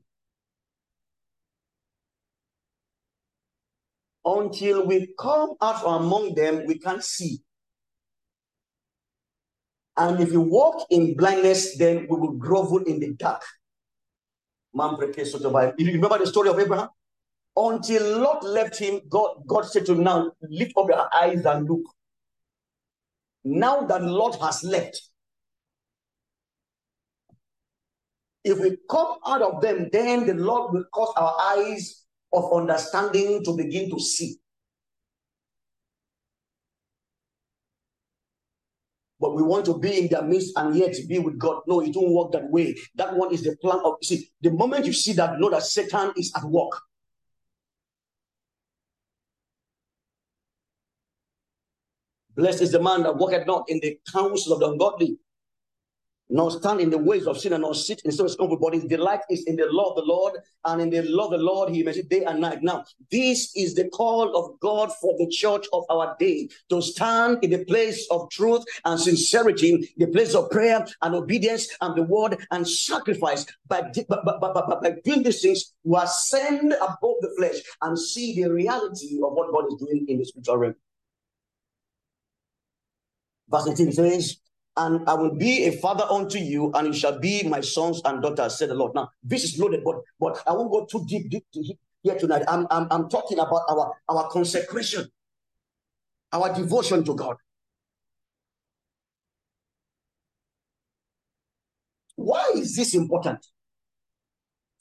[4.24, 7.38] Until we come out from among them, we can't see.
[9.96, 13.42] And if you walk in blindness, then we will grovel in the dark.
[14.74, 16.88] You remember the story of Abraham?
[17.56, 21.66] Until Lot left him, God, God said to him, Now lift up your eyes and
[21.66, 21.80] look.
[23.44, 25.00] Now that Lot has left,
[28.46, 33.42] if we come out of them, then the Lord will cause our eyes of understanding
[33.44, 34.36] to begin to see.
[39.18, 41.62] but we want to be in their midst and yet be with God.
[41.66, 42.76] No, it won't work that way.
[42.96, 44.28] That one is the plan of see.
[44.42, 46.82] The moment you see that, know that Satan is at work.
[52.34, 55.16] Blessed is the man that walketh not in the counsel of the ungodly,
[56.28, 58.84] nor stand in the ways of sin and nor sit in service of but his
[58.84, 61.70] delight is in the law of the Lord, and in the law of the Lord
[61.70, 62.62] he it day and night.
[62.62, 67.38] Now, this is the call of God for the church of our day to stand
[67.42, 72.02] in the place of truth and sincerity, the place of prayer and obedience and the
[72.02, 73.46] word and sacrifice.
[73.68, 78.40] By, by, by, by, by doing these things, we ascend above the flesh and see
[78.40, 80.74] the reality of what God is doing in the spiritual realm.
[83.48, 84.38] Verse 18 says,
[84.76, 88.22] and I will be a father unto you, and you shall be my sons and
[88.22, 88.94] daughters, said the Lord.
[88.94, 91.44] Now, this is loaded, but but I won't go too deep, deep
[92.02, 92.44] here tonight.
[92.48, 95.08] I'm, I'm, I'm talking about our, our consecration,
[96.32, 97.36] our devotion to God.
[102.16, 103.46] Why is this important?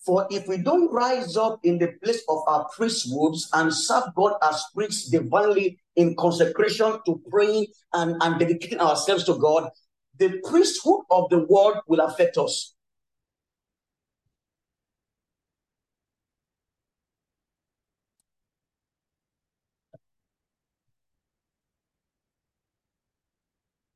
[0.06, 4.34] For if we don't rise up in the place of our priesthoods and serve God
[4.43, 9.72] as priests divinely in consecration to praying and, and dedicating ourselves to God,
[10.18, 12.74] the priesthood of the world will affect us.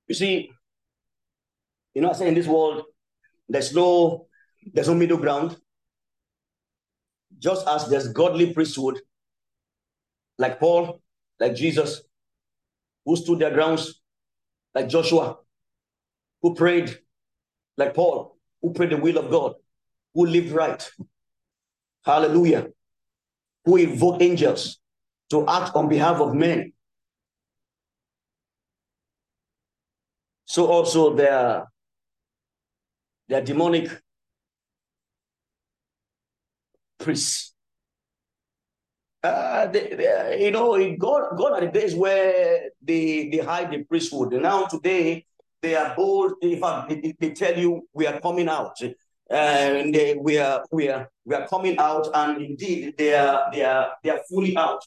[0.07, 0.49] You see,
[1.93, 2.84] you know, I say in this world,
[3.47, 4.28] there's no
[4.74, 5.57] there's no middle ground.
[7.38, 8.99] Just as there's godly priesthood,
[10.38, 11.01] like Paul,
[11.39, 12.01] like Jesus,
[13.05, 14.01] who stood their grounds,
[14.74, 15.38] like Joshua,
[16.42, 16.98] who prayed
[17.78, 19.56] like Paul, who prayed the will of God,
[20.14, 20.90] who lived right.
[22.04, 22.68] Hallelujah.
[23.66, 24.80] Who invoked angels
[25.30, 26.74] to act on behalf of men.
[30.46, 31.66] So also their,
[33.28, 33.90] their demonic
[36.98, 37.54] priests.
[39.22, 43.84] Uh, they, they, you know, God, God are the days where they, they hide the
[43.84, 44.34] priesthood.
[44.34, 45.26] Now today,
[45.62, 46.34] they are bold.
[46.41, 48.80] In fact, they, they tell you we are coming out,
[49.30, 53.64] and they, we are we are we are coming out, and indeed they are they
[53.64, 54.84] are they are fully out.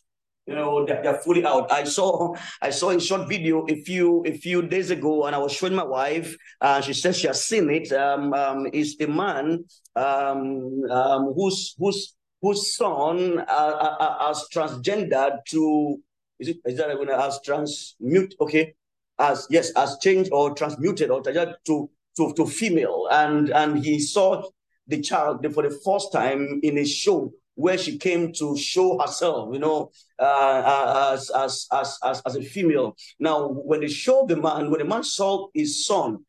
[0.47, 1.71] You know, they're, they're fully out.
[1.71, 5.39] I saw I saw a short video a few a few days ago, and I
[5.39, 7.93] was showing my wife, and she says she has seen it.
[7.93, 9.65] Um, um, is a man
[9.95, 16.03] um, um, whose whose whose son uh, uh, uh, as transgender to
[16.41, 18.35] is it is that gonna as transmute?
[18.41, 18.75] Okay,
[19.23, 24.43] as yes, as changed or transmuted or to to to female, and and he saw
[24.87, 29.51] the child for the first time in a show where she came to show herself,
[29.53, 32.97] you know, uh, uh, as, as, as, as, as a female.
[33.21, 36.25] Now, when they showed the man, when the man saw his son,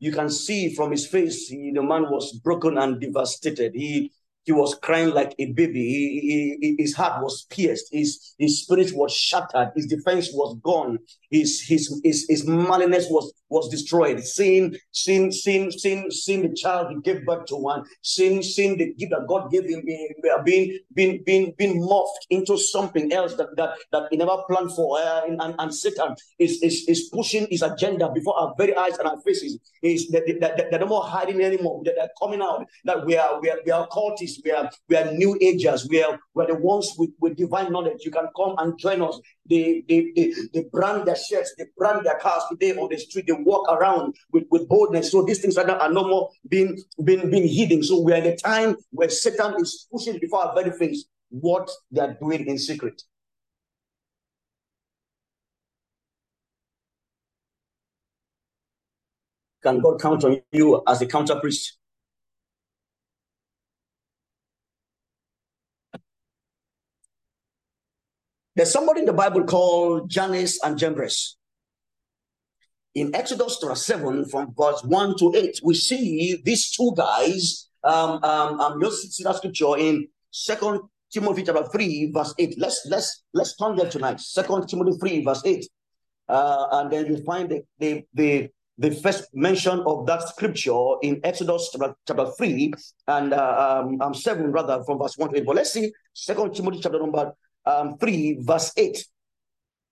[0.00, 3.72] you can see from his face, he, the man was broken and devastated.
[3.74, 4.12] He
[4.44, 5.80] he was crying like a baby.
[5.80, 7.88] He, he, his heart was pierced.
[7.92, 9.72] His, his spirit was shattered.
[9.74, 10.98] His defense was gone.
[11.30, 14.20] His, his, his, his manliness was, was destroyed.
[14.22, 18.92] Seeing, seeing, seeing, seeing, seeing the child he gave birth to one, seeing, seeing the
[18.94, 23.70] gift that God gave him being, being, being, being morphed into something else that, that,
[23.92, 24.98] that he never planned for.
[24.98, 29.08] Uh, and, and Satan is, is, is pushing his agenda before our very eyes and
[29.08, 29.58] our faces.
[29.82, 30.24] Is that,
[30.70, 31.82] they're no more hiding anymore.
[31.84, 35.12] They're coming out that we are, we are, we are cultists we are we are
[35.12, 38.04] new agers, we are we're the ones with, with divine knowledge.
[38.04, 39.20] You can come and join us.
[39.48, 43.26] They, they, they, they brand their shirts, they brand their cars today on the street,
[43.26, 45.10] they walk around with, with boldness.
[45.10, 47.82] So these things are, not, are no more being, being, being hidden.
[47.82, 52.00] So we're in a time where Satan is pushing before our very face what they
[52.00, 53.02] are doing in secret.
[59.62, 61.78] Can God count on you as a counter priest?
[68.56, 71.36] There's somebody in the Bible called Jannes and Jambres.
[72.94, 77.68] In Exodus 7, from verse 1 to 8, we see these two guys.
[77.82, 80.80] Um, um, um, just see that scripture in Second
[81.12, 82.54] Timothy chapter 3, verse 8.
[82.58, 84.20] Let's let's let's turn there tonight.
[84.20, 85.68] Second Timothy 3, verse 8.
[86.28, 91.20] Uh, and then you find the, the the the first mention of that scripture in
[91.22, 92.72] Exodus chapter, chapter 3
[93.08, 95.46] and uh, um, um, 7, rather, from verse 1 to 8.
[95.46, 97.32] But let's see Second Timothy chapter number
[97.66, 99.04] um, 3, verse 8.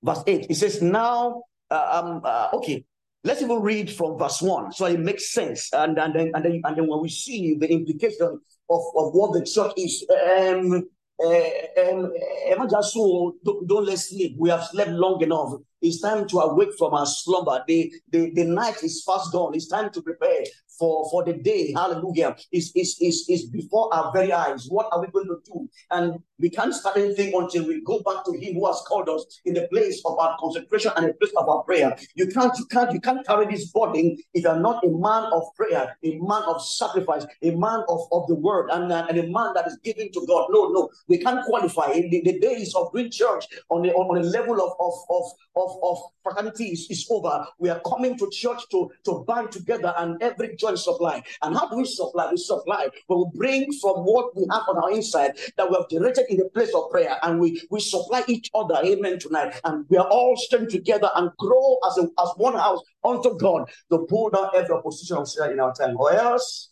[0.03, 2.85] Verse 8, it says, Now, uh, um, uh, okay,
[3.25, 5.73] let's even read from verse 1 so it makes sense.
[5.73, 9.33] And, and, then, and, then, and then when we see the implication of, of what
[9.33, 10.05] the church is,
[10.39, 10.89] um,
[11.25, 11.41] uh,
[11.81, 14.35] um, just so don't, don't let sleep.
[14.39, 15.55] We have slept long enough.
[15.81, 17.63] It's time to awake from our slumber.
[17.67, 19.55] The, the, the night is fast gone.
[19.55, 20.43] It's time to prepare
[20.83, 21.73] for, for the day.
[21.73, 22.35] Hallelujah.
[22.51, 24.67] Is is is is before our very eyes.
[24.69, 25.69] What are we going to do?
[25.93, 29.25] And we can't start anything until we go back to Him who has called us
[29.45, 31.97] in the place of our consecration and the place of our prayer.
[32.17, 35.45] You can't, you can't, you can't carry this burden if you're not a man of
[35.55, 39.27] prayer, a man of sacrifice, a man of, of the word, and, uh, and a
[39.29, 40.49] man that is giving to God.
[40.51, 41.93] No, no, we can't qualify.
[41.93, 45.25] In the, the days of doing church on the on a level of of of
[45.55, 47.47] of, of fraternity is, is over.
[47.61, 51.23] We are coming to church to to bind together and every joy supply.
[51.43, 52.31] And how do we supply?
[52.31, 56.27] We supply, we bring from what we have on our inside that we have directed
[56.29, 58.77] in the place of prayer, and we we supply each other.
[58.85, 59.19] Amen.
[59.19, 63.37] Tonight, and we are all stand together and grow as a, as one house unto
[63.39, 66.71] God to pull down every opposition of sin in our time, or else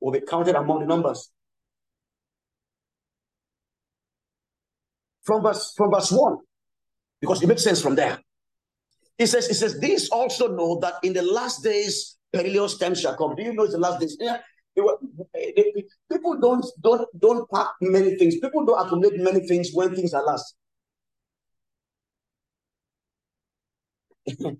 [0.00, 1.30] will be counted among the numbers.
[5.22, 6.38] From verse from verse one,
[7.20, 8.20] because it makes sense from there.
[9.18, 13.16] He says, he says, this also know that in the last days, perilous times shall
[13.16, 13.34] come.
[13.34, 14.16] Do you know it's the last days?
[14.20, 14.38] Yeah.
[16.12, 18.34] People don't don't don't pack many things.
[18.38, 20.54] People don't accumulate many things when things are last.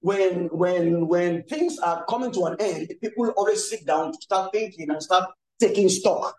[0.00, 4.50] when when when things are coming to an end, people always sit down to start
[4.50, 5.28] thinking and start
[5.60, 6.34] taking stock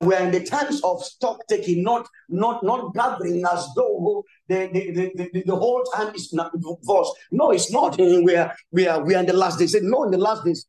[0.00, 4.90] we're in the times of stock taking, not not not gathering as though the the,
[4.92, 7.12] the, the, the whole time is not divorce.
[7.30, 7.98] No, it's not.
[7.98, 9.74] We are we are we are in the last days.
[9.80, 10.66] No, in the last days,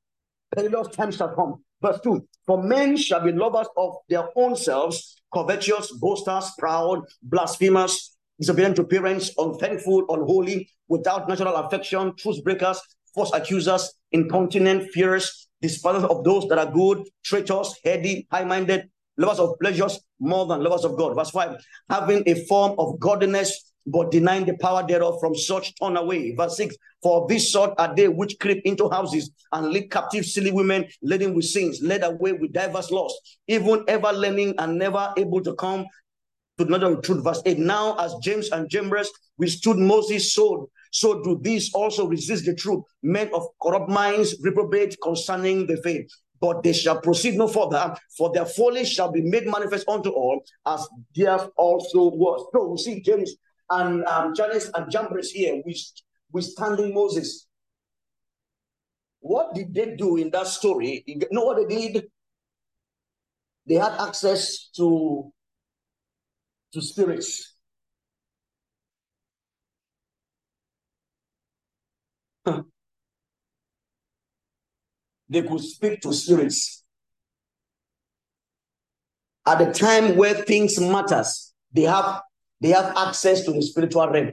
[0.53, 1.63] perilous times shall come.
[1.81, 8.17] Verse two: For men shall be lovers of their own selves, covetous, boasters, proud, blasphemers,
[8.39, 12.81] disobedient to parents, unthankful, unholy, without natural affection, truth breakers,
[13.13, 19.57] false accusers, incontinent, fierce, despisers of those that are good, traitors, heady, high-minded, lovers of
[19.59, 21.15] pleasures more than lovers of God.
[21.15, 21.57] Verse 5
[21.89, 26.35] having a form of godliness, but denying the power thereof from such turn away.
[26.35, 30.51] Verse 6 For this sort are they which creep into houses and lead captive silly
[30.51, 35.41] women, leading with sins, led away with diverse lusts, even ever learning and never able
[35.41, 35.85] to come
[36.57, 37.23] to the of truth.
[37.23, 42.45] Verse 8 Now, as James and Jambres withstood Moses' sword, so do these also resist
[42.45, 42.83] the truth.
[43.03, 46.09] Men of corrupt minds reprobate concerning the faith.
[46.41, 50.43] But they shall proceed no further, for their folly shall be made manifest unto all,
[50.65, 52.47] as theirs also was.
[52.53, 53.35] So we see James
[53.69, 55.77] and um, Jannes and Jambres here with
[56.31, 57.47] withstanding Moses.
[59.21, 61.03] What did they do in that story?
[61.07, 62.05] You know what they did?
[63.65, 65.31] They had access to,
[66.73, 67.55] to spirits.
[75.29, 76.83] They could speak to spirits.
[79.45, 82.21] At the time where things matters, they have
[82.61, 84.31] they have access to the spiritual realm.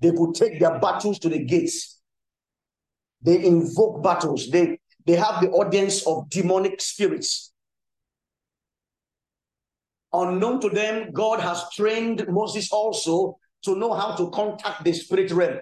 [0.00, 2.00] They could take their battles to the gates.
[3.22, 4.50] They invoke battles.
[4.50, 7.52] They they have the audience of demonic spirits.
[10.12, 15.32] Unknown to them, God has trained Moses also to know how to contact the spirit
[15.32, 15.58] realm.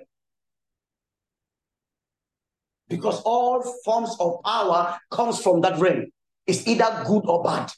[2.92, 6.06] Because all forms of power comes from that realm.
[6.46, 7.72] It's either good or bad.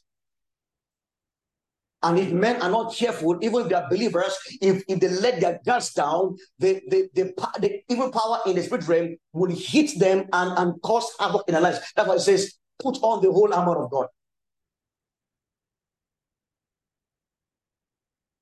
[2.03, 5.41] And if men are not careful, even if they are believers, if, if they let
[5.41, 9.99] their guards down, the, the, the, the evil power in the spirit realm will hit
[10.01, 11.79] them and, and cause havoc in their lives.
[11.95, 14.09] That's why it says, put on the whole armor of God.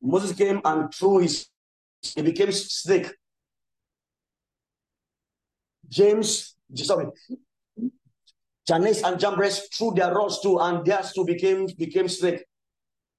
[0.00, 1.46] Moses came and threw his,
[2.00, 3.12] he became snake.
[5.93, 7.07] James, sorry,
[8.66, 12.45] Jannes and Jambres threw their rods too, and theirs too became became snake.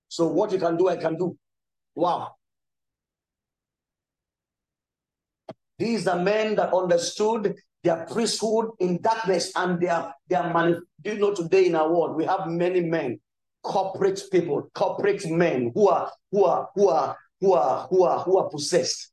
[0.07, 1.37] So what you can do, I can do.
[1.95, 2.35] Wow.
[5.77, 10.81] These are men that understood their priesthood in darkness and their their man.
[11.01, 13.19] Do you know today in our world we have many men,
[13.61, 18.37] corporate people, corporate men who are who are who are who are who are who
[18.39, 19.12] are possessed.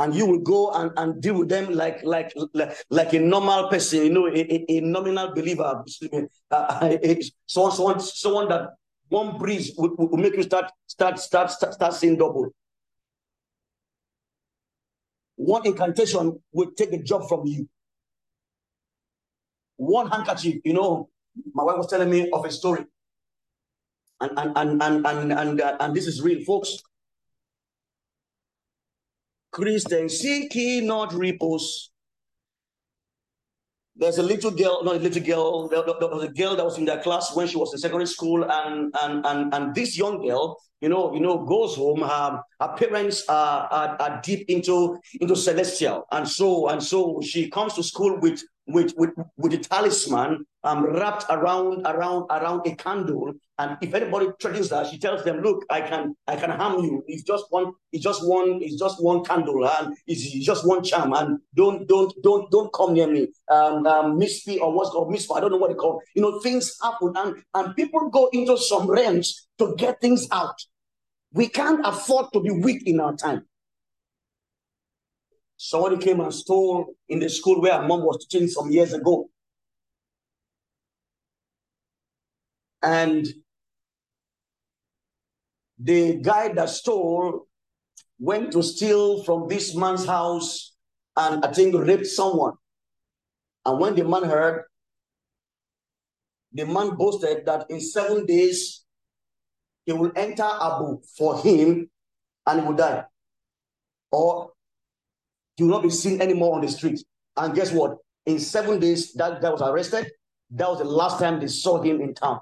[0.00, 2.32] And you will go and, and deal with them like like
[2.90, 5.84] like, a normal person, you know, a, a, a nominal believer,
[6.50, 6.96] uh,
[7.46, 8.70] someone, someone, someone that
[9.08, 12.48] one breeze will, will make you start start start start, start seeing double.
[15.36, 17.68] One incantation will take a job from you.
[19.76, 21.08] One handkerchief, you know,
[21.52, 22.86] my wife was telling me of a story,
[24.20, 26.78] and and and and and and, uh, and this is real, folks.
[29.50, 31.90] Christians, seek ye not repose.
[33.96, 36.78] There's a little girl, not a little girl, there, there was a girl that was
[36.78, 40.26] in their class when she was in secondary school, and and and and this young
[40.26, 42.00] girl, you know, you know, goes home.
[42.00, 47.50] Her, her parents are, are, are deep into into celestial, and so and so she
[47.50, 52.74] comes to school with with with, with a talisman um, wrapped around around around a
[52.76, 53.32] candle.
[53.60, 57.04] And if anybody threatens her, she tells them, "Look, I can I can harm you.
[57.06, 57.72] It's just one.
[57.92, 58.58] It's just one.
[58.62, 61.12] It's just one candle, and it's, it's just one charm.
[61.12, 63.28] And don't don't don't don't come near me.
[63.50, 65.36] Um, um misty or what's called misfit.
[65.36, 66.00] I don't know what they call.
[66.14, 70.56] You know, things happen, and and people go into some realms to get things out.
[71.32, 73.46] We can't afford to be weak in our time.
[75.58, 79.28] Somebody came and stole in the school where our mom was teaching some years ago.
[82.82, 83.26] And
[85.82, 87.46] the guy that stole
[88.18, 90.74] went to steal from this man's house
[91.16, 92.52] and I think raped someone.
[93.64, 94.64] And when the man heard,
[96.52, 98.84] the man boasted that in seven days
[99.86, 101.88] he will enter Abu for him
[102.46, 103.04] and he will die.
[104.12, 104.52] Or
[105.56, 107.02] you will not be seen anymore on the street.
[107.36, 107.98] And guess what?
[108.26, 110.10] In seven days, that guy was arrested.
[110.50, 112.40] That was the last time they saw him in town.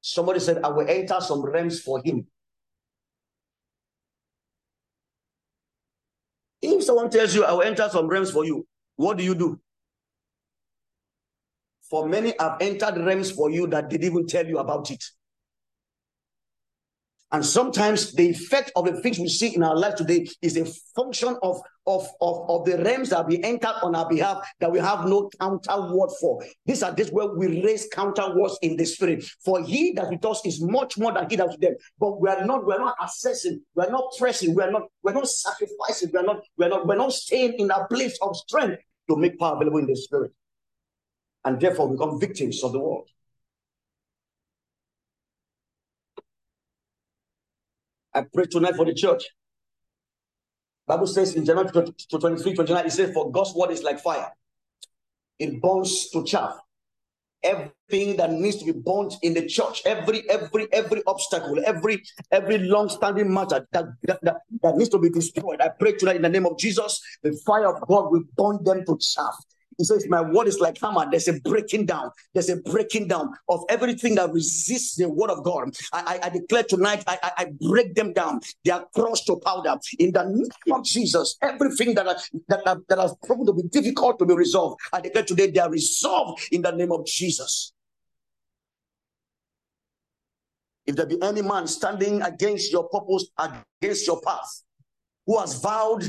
[0.00, 2.26] Somebody said, I will enter some realms for him.
[6.60, 9.60] If someone tells you, I will enter some realms for you, what do you do?
[11.88, 15.02] For many have entered realms for you that didn't even tell you about it.
[17.30, 20.64] And sometimes the effect of the things we see in our life today is a
[20.96, 24.78] function of, of, of, of the realms that we entered on our behalf that we
[24.78, 26.42] have no counter word for.
[26.64, 29.24] These are this where we raise counter words in the spirit.
[29.44, 31.74] For he that with us is much more than he that with them.
[31.98, 34.84] But we are not, we are not assessing, we are not pressing, we are not,
[35.02, 38.36] we're not sacrificing, we are not, we're not, we're not staying in a place of
[38.36, 40.32] strength to make power available in the spirit.
[41.44, 43.08] And therefore become victims of the world.
[48.18, 49.24] I pray tonight for the church.
[50.86, 54.32] Bible says in Jeremiah 23, 29, it says, For God's word is like fire.
[55.38, 56.58] It burns to chaff.
[57.42, 62.02] everything that needs to be burnt in the church, every every every obstacle, every
[62.32, 65.60] every long-standing matter that, that, that, that needs to be destroyed.
[65.60, 68.84] I pray tonight in the name of Jesus, the fire of God will burn them
[68.86, 69.36] to chaff.
[69.78, 71.06] He says, My word is like hammer.
[71.08, 72.10] There's a breaking down.
[72.34, 75.70] There's a breaking down of everything that resists the word of God.
[75.92, 78.40] I, I, I declare tonight, I, I, I, break them down.
[78.64, 79.76] They are crushed to powder.
[80.00, 82.16] In the name of Jesus, everything that, are,
[82.48, 85.60] that, are, that has proven to be difficult to be resolved, I declare today they
[85.60, 87.72] are resolved in the name of Jesus.
[90.86, 94.64] If there be any man standing against your purpose, against your path,
[95.24, 96.04] who has vowed,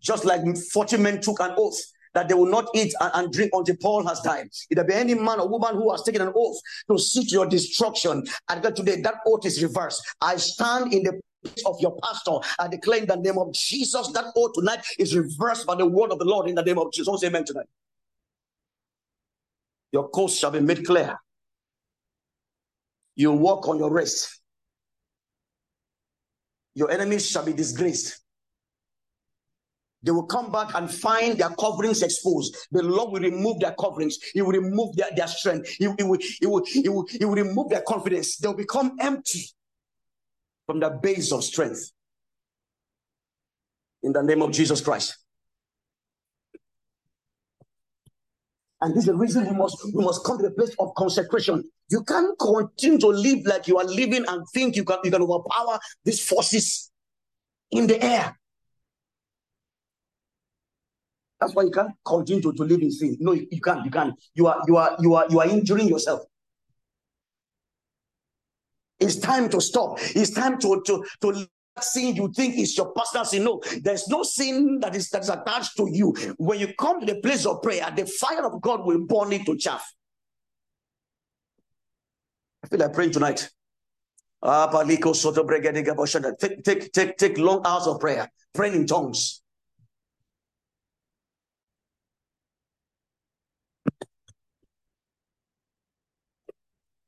[0.00, 0.40] just like
[0.72, 1.80] 40 men took an oath,
[2.18, 4.48] that they will not eat and, and, drink until Paul has died.
[4.68, 6.56] If there be any man or woman who has taken an oath
[6.90, 10.02] to seek your destruction, and that today that oath is reversed.
[10.20, 12.32] I stand in the place of your pastor.
[12.58, 16.10] I declare in the name of Jesus that oath tonight is reversed by the word
[16.10, 17.20] of the Lord in the name of Jesus.
[17.20, 17.66] Say amen tonight.
[19.92, 21.16] Your course shall be made clear.
[23.14, 24.40] You walk on your rest.
[26.74, 28.20] Your enemies shall be disgraced
[30.02, 32.56] they will come back and find their coverings exposed.
[32.70, 34.18] The Lord will remove their coverings.
[34.32, 35.68] He will remove their, their strength.
[35.70, 38.36] He, he, will, he, will, he, will, he will remove their confidence.
[38.36, 39.44] They'll become empty
[40.66, 41.90] from the base of strength.
[44.02, 45.18] In the name of Jesus Christ.
[48.80, 51.64] And this is the reason we must we must come to the place of consecration.
[51.90, 55.22] You can't continue to live like you are living and think you can you can
[55.22, 56.92] overpower these forces
[57.72, 58.37] in the air.
[61.40, 63.16] That's why you can't continue to, to live in sin.
[63.20, 63.84] No, you, can't.
[63.84, 64.14] You can't.
[64.34, 66.22] You are you are you are you are injuring yourself.
[68.98, 69.98] It's time to stop.
[70.00, 71.48] It's time to to to
[71.80, 73.44] sin you think is your personal sin.
[73.44, 76.12] No, there's no sin that is that is attached to you.
[76.38, 79.46] When you come to the place of prayer, the fire of God will burn it
[79.46, 79.94] to chaff.
[82.64, 83.48] I feel like praying tonight.
[84.42, 84.70] Ah.
[86.40, 89.42] Take, take, take, take long hours of prayer, praying in tongues.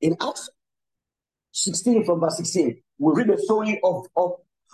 [0.00, 0.50] In Acts
[1.52, 4.32] 16 from verse 16, we read the story of, of,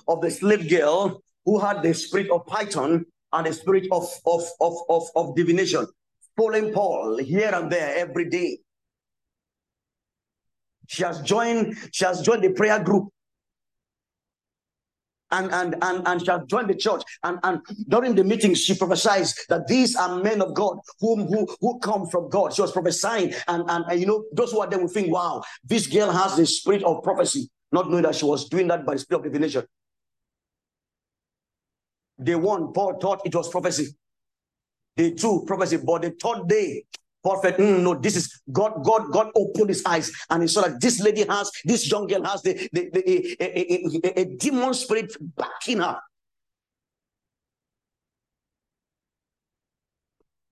[0.08, 4.44] of the slave girl who had the spirit of Python and the spirit of, of,
[4.60, 5.86] of, of, of divination,
[6.36, 8.58] following Paul here and there every day.
[10.86, 13.08] She has joined, she has joined the prayer group
[15.30, 17.02] and and and and shall join the church.
[17.22, 21.46] And and during the meeting, she prophesies that these are men of God whom who
[21.60, 22.54] who come from God.
[22.54, 25.42] She was prophesying, and and, and you know those who are there will think, wow,
[25.64, 28.94] this girl has the spirit of prophecy, not knowing that she was doing that by
[28.94, 29.64] the spirit of divination.
[32.22, 33.94] Day one, Paul thought it was prophecy.
[34.96, 36.84] Day two, prophecy, but the third day,
[37.26, 40.80] prophet, mm, no, this is God, God, God opened his eyes and he saw that
[40.80, 44.72] this lady has, this young girl has the, the, the a, a, a, a demon
[44.74, 45.98] spirit backing her.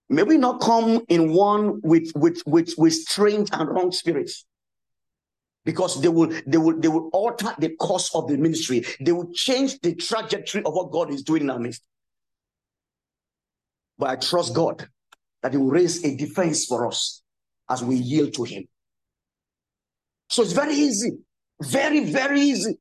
[0.08, 4.44] May we not come in one with with with with strange and wrong spirits?
[5.64, 8.84] Because they will they will they will alter the course of the ministry.
[9.00, 11.82] They will change the trajectory of what god is doing in our midst.
[13.98, 14.88] But i trust god
[15.44, 17.22] that he will raise a defense for us
[17.68, 18.64] as we yield to him.
[20.30, 21.18] So it's very easy,
[21.60, 22.78] very, very easy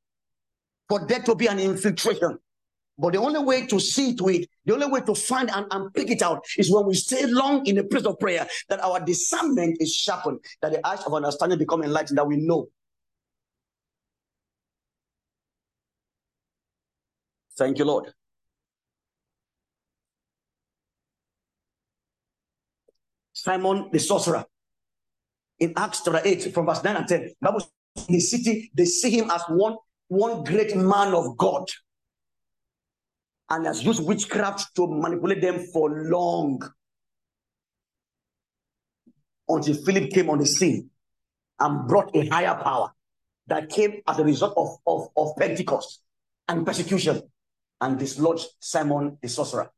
[0.88, 2.40] for there to be an infiltration.
[2.98, 5.94] But the only way to see to it, the only way to find and, and
[5.94, 9.02] pick it out is when we stay long in the place of prayer, that our
[9.02, 12.70] discernment is sharpened, that the eyes of understanding become enlightened, that we know.
[17.58, 18.14] Thank you, Lord.
[23.44, 24.46] Simon the sorcerer.
[25.60, 27.62] In Acts chapter 8, from verse 9 and 10, Bible
[28.08, 29.76] in the city, they see him as one,
[30.08, 31.68] one great man of God.
[33.50, 36.62] And has used witchcraft to manipulate them for long.
[39.50, 40.90] Until Philip came on the scene
[41.60, 42.94] and brought a higher power
[43.48, 46.00] that came as a result of, of, of Pentecost
[46.48, 47.22] and persecution
[47.82, 49.70] and dislodged Simon the sorcerer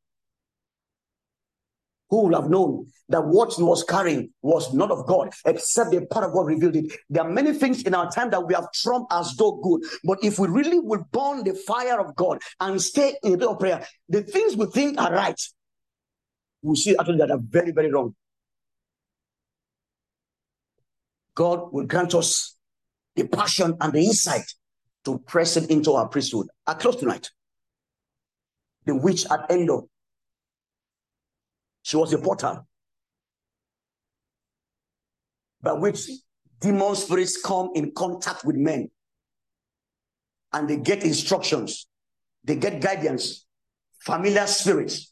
[2.22, 6.26] who have known that what he was carrying was not of God, except the power
[6.26, 6.92] of God revealed it.
[7.10, 10.20] There are many things in our time that we have trumped as though good, but
[10.24, 13.60] if we really will burn the fire of God and stay in the bit of
[13.60, 15.40] prayer, the things we think are right,
[16.62, 18.16] we see actually that are very, very wrong.
[21.36, 22.56] God will grant us
[23.16, 24.46] the passion and the insight
[25.04, 26.48] to press it into our priesthood.
[26.66, 27.30] I close tonight.
[28.86, 29.82] The witch at Endor
[31.86, 32.62] she was a porter.
[35.66, 36.08] by which
[36.62, 38.90] demon spirits come in contact with men
[40.54, 41.88] and they get instructions,
[42.44, 43.46] they get guidance,
[44.00, 45.12] familiar spirits,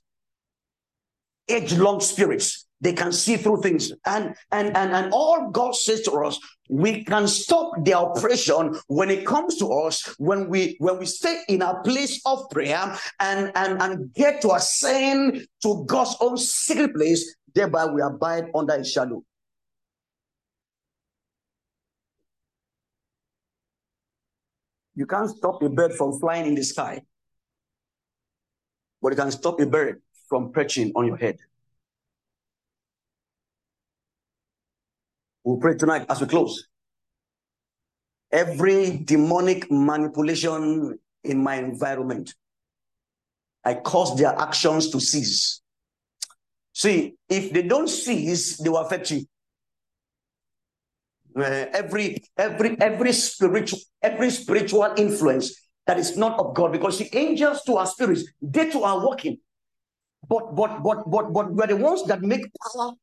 [1.50, 2.68] age long spirits.
[2.84, 3.94] They can see through things.
[4.06, 9.10] And, and, and, and all God says to us, we can stop the oppression when
[9.10, 13.54] it comes to us, when we when we stay in a place of prayer and,
[13.56, 18.92] and, and get to ascend to God's own secret place, thereby we abide under his
[18.92, 19.24] shadow.
[24.96, 27.02] You can't stop a bird from flying in the sky,
[29.02, 31.38] but you can stop a bird from perching on your head.
[35.44, 36.68] We'll pray tonight as we close.
[38.32, 42.34] Every demonic manipulation in my environment,
[43.64, 45.62] I cause their actions to cease.
[46.74, 49.26] See, if they don't cease, they will affect you.
[51.36, 55.56] Uh, every every every spiritual every spiritual influence
[55.88, 59.38] that is not of God, because the angels to our spirits, they too are working.
[60.28, 62.94] But but but but but we're the ones that make power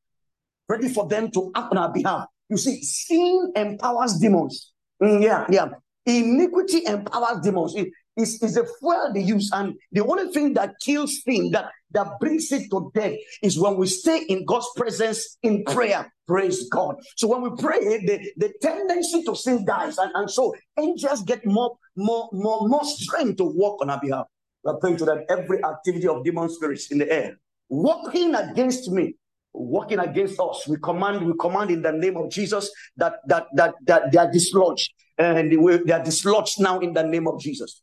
[0.71, 2.27] ready for them to act on our behalf.
[2.49, 4.73] You see, sin empowers demons.
[5.03, 5.69] Mm, yeah, yeah.
[6.07, 7.75] Iniquity empowers demons.
[7.75, 9.51] It is, is a fuel they use.
[9.53, 13.77] And the only thing that kills sin, that, that brings it to death, is when
[13.77, 16.13] we stay in God's presence in prayer.
[16.27, 16.97] Praise God.
[17.17, 19.99] So when we pray, the, the tendency to sin dies.
[19.99, 24.27] And, and so angels get more, more, more, more strength to work on our behalf.
[24.63, 29.15] We're praying to that every activity of demon spirits in the air, working against me,
[29.53, 30.67] working against us.
[30.69, 34.31] We command, we command in the name of Jesus that that that that they are
[34.31, 34.93] dislodged.
[35.19, 37.83] And they, are dislodged now in the name of Jesus.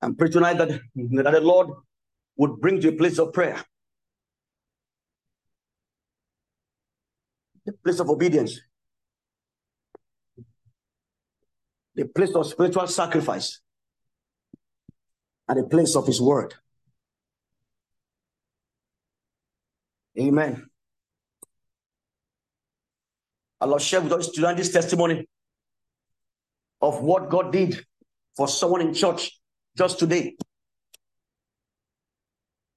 [0.00, 1.70] And pray tonight that, that the Lord
[2.36, 3.60] would bring to a place of prayer.
[7.66, 8.60] The place of obedience.
[11.96, 13.60] The place of spiritual sacrifice.
[15.48, 16.54] And the place of his word.
[20.18, 20.68] Amen.
[23.60, 25.26] I'll share with us tonight this testimony
[26.80, 27.84] of what God did
[28.36, 29.30] for someone in church
[29.76, 30.36] just today.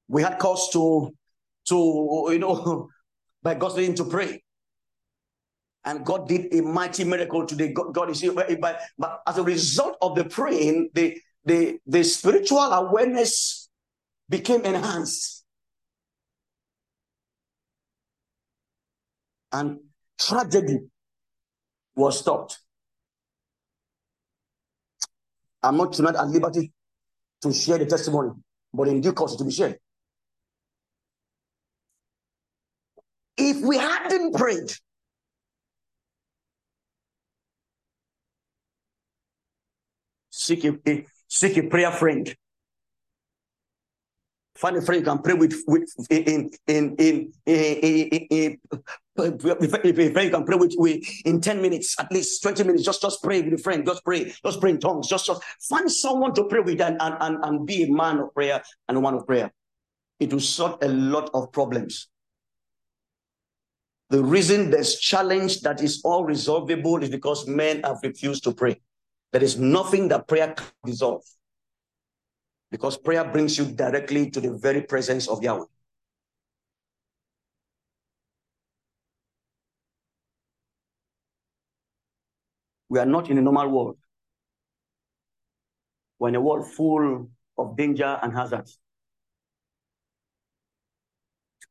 [0.08, 1.12] We had cause to,
[1.68, 2.90] to you know,
[3.44, 4.42] by God's leading to pray.
[5.84, 7.72] And God did a mighty miracle today.
[7.72, 8.22] God, God is.
[8.34, 8.50] But,
[8.98, 13.70] but as a result of the praying, the, the, the spiritual awareness
[14.30, 15.37] became enhanced.
[19.52, 19.80] And
[20.20, 20.80] tragedy
[21.96, 22.60] was stopped.
[25.64, 26.72] I'm not tonight at liberty
[27.42, 28.32] to share the testimony,
[28.74, 29.80] but in due course to be shared.
[33.38, 34.72] If we hadn't prayed,
[40.30, 42.36] seek a, seek a prayer friend
[44.58, 48.58] Find a friend you can pray with, with in in in in,
[49.18, 52.84] a friend you can pray with, with in 10 minutes, at least 20 minutes.
[52.84, 53.86] Just just pray with a friend.
[53.86, 54.34] Just pray.
[54.44, 55.08] Just pray in tongues.
[55.08, 58.34] Just just find someone to pray with and, and, and, and be a man of
[58.34, 59.52] prayer and a woman of prayer.
[60.20, 62.08] It will solve a lot of problems.
[64.10, 68.80] The reason there's challenge that is all resolvable is because men have refused to pray.
[69.34, 71.24] There is nothing that prayer can resolve
[72.72, 75.66] because prayer brings you directly to the very presence of Yahweh.
[82.90, 83.98] We are not in a normal world.
[86.20, 88.80] We're in a world full of danger and hazards.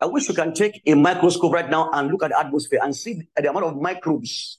[0.00, 2.94] I wish you can take a microscope right now and look at the atmosphere and
[2.94, 4.58] see the amount of microbes.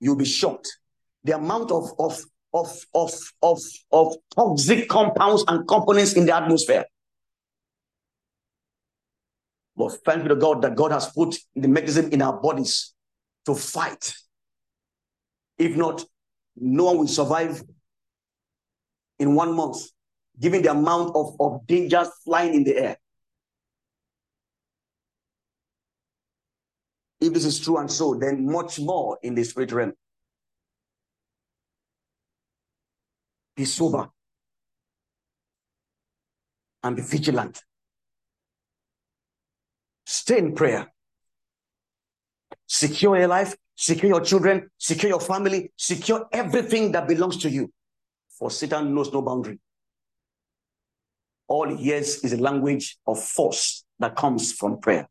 [0.00, 0.78] You'll be shocked.
[1.22, 2.18] The amount of, of
[2.52, 6.84] of, of, of, of toxic compounds and components in the atmosphere.
[9.76, 12.94] But thank you to God that God has put the mechanism in our bodies
[13.46, 14.14] to fight.
[15.58, 16.04] If not,
[16.56, 17.62] no one will survive
[19.18, 19.78] in one month,
[20.38, 22.96] given the amount of, of dangers flying in the air.
[27.20, 29.92] If this is true and so, then much more in the spirit realm.
[33.56, 34.08] Be sober
[36.82, 37.62] and be vigilant.
[40.06, 40.92] Stay in prayer.
[42.66, 47.70] Secure your life, secure your children, secure your family, secure everything that belongs to you.
[48.38, 49.58] For Satan knows no boundary.
[51.48, 55.08] All he hears is a language of force that comes from prayer.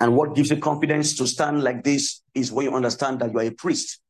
[0.00, 3.38] And what gives you confidence to stand like this is when you understand that you
[3.38, 4.00] are a priest.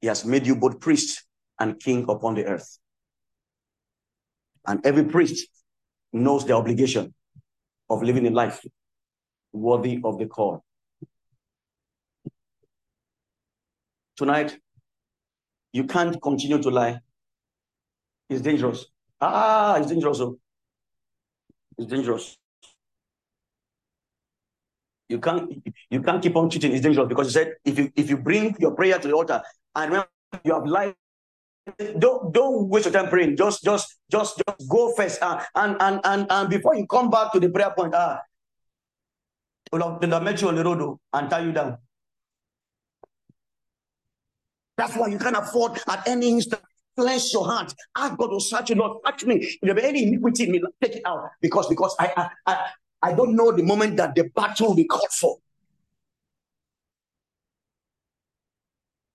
[0.00, 1.24] He has made you both priest
[1.58, 2.78] and king upon the earth.
[4.66, 5.48] And every priest
[6.12, 7.14] knows the obligation
[7.90, 8.64] of living a life
[9.52, 10.62] worthy of the call.
[14.16, 14.58] Tonight,
[15.72, 16.98] you can't continue to lie.
[18.28, 18.86] It's dangerous.
[19.20, 20.20] Ah, it's dangerous.
[20.20, 20.38] Oh.
[21.78, 22.36] It's dangerous.
[25.08, 25.50] You can't
[25.88, 26.72] you can't keep on cheating.
[26.72, 29.40] It's dangerous because he said if you if you bring your prayer to the altar
[29.74, 30.04] and when
[30.44, 30.94] you have lied,
[31.98, 33.36] don't don't waste your time praying.
[33.36, 37.32] Just just just just go first uh, and and and and before you come back
[37.32, 38.20] to the prayer point, ah,
[39.72, 41.78] uh, they'll meet you on the road oh, and tie you down.
[44.76, 46.62] That's why you can't afford at any instant
[46.98, 47.72] Bless your heart.
[47.96, 48.98] Ask God to search you, Lord.
[49.06, 49.36] Touch me.
[49.36, 51.30] If there be any iniquity in me, take it out.
[51.40, 52.66] Because because I, I I
[53.00, 55.38] I don't know the moment that the battle will be called for.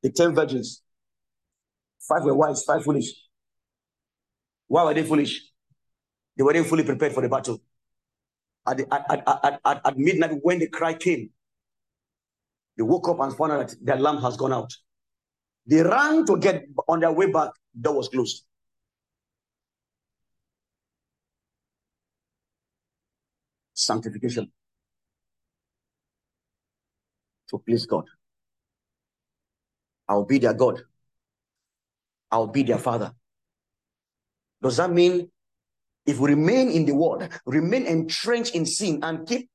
[0.04, 0.82] The ten virgins,
[2.08, 3.14] five were wise, five foolish.
[4.68, 5.42] Why were they foolish?
[6.38, 7.62] They weren't fully prepared for the battle.
[8.68, 11.30] At, the, at, at, at, at midnight, when the cry came,
[12.78, 14.74] they woke up and found out that their lamp has gone out.
[15.66, 18.44] They ran to get on their way back door was closed.
[23.74, 24.52] Sanctification
[27.50, 28.06] to please God.
[30.08, 30.82] I'll be their God.
[32.32, 33.14] I'll be their father.
[34.62, 35.30] Does that mean
[36.06, 39.50] if we remain in the world, remain entrenched in sin, and keep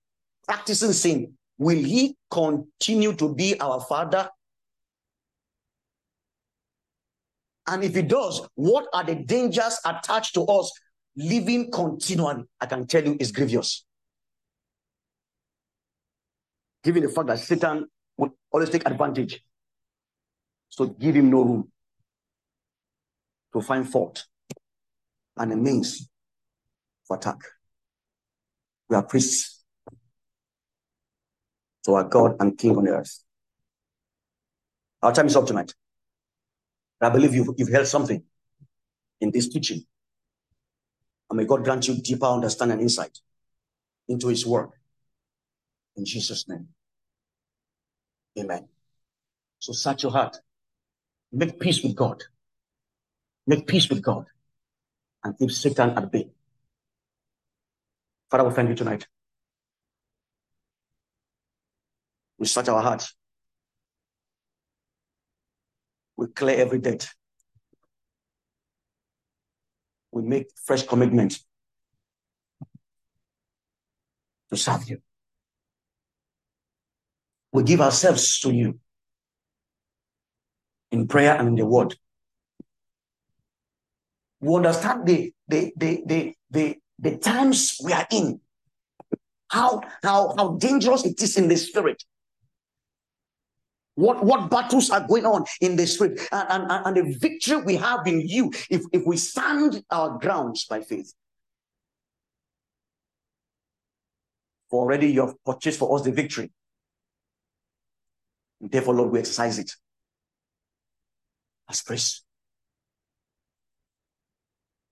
[0.46, 4.30] practicing sin, will He continue to be our Father
[7.68, 10.72] And if he does, what are the dangers attached to us
[11.16, 12.44] living continually?
[12.60, 13.84] I can tell you is grievous.
[16.82, 17.86] Given the fact that Satan
[18.16, 19.44] would always take advantage.
[20.68, 21.72] So give him no room
[23.52, 24.26] to find fault
[25.36, 26.08] and a means
[27.06, 27.38] for attack.
[28.88, 29.64] We are priests
[31.84, 33.24] to our God and King on earth.
[35.02, 35.74] Our time is up tonight.
[37.00, 38.22] I believe you've, you've heard something
[39.20, 39.84] in this teaching.
[41.30, 43.18] And may God grant you deeper understanding and insight
[44.08, 44.70] into his work.
[45.96, 46.68] In Jesus' name.
[48.38, 48.68] Amen.
[49.58, 50.38] So search your heart.
[51.32, 52.22] Make peace with God.
[53.46, 54.26] Make peace with God.
[55.22, 56.28] And keep Satan at bay.
[58.30, 59.06] Father, we thank you tonight.
[62.38, 63.14] We search our hearts.
[66.16, 67.08] We clear every debt.
[70.12, 71.38] We make fresh commitment
[74.50, 74.98] to serve you.
[77.52, 78.78] We give ourselves to you
[80.90, 81.96] in prayer and in the word.
[84.40, 88.40] We understand the the the the the, the times we are in.
[89.50, 92.02] How how how dangerous it is in the spirit
[93.98, 97.74] what, what battles are going on in the spirit and, and, and the victory we
[97.74, 101.12] have in you if, if we stand our grounds by faith.
[104.70, 106.52] For already you have purchased for us the victory.
[108.60, 109.72] Therefore, Lord, we exercise it
[111.68, 112.22] as praise.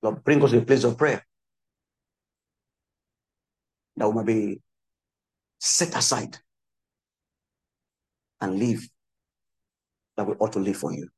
[0.02, 1.24] Lord, bring us to a place of prayer
[3.96, 4.60] that we might be
[5.58, 6.38] set aside
[8.40, 8.86] and live
[10.16, 11.08] that we ought to live for you.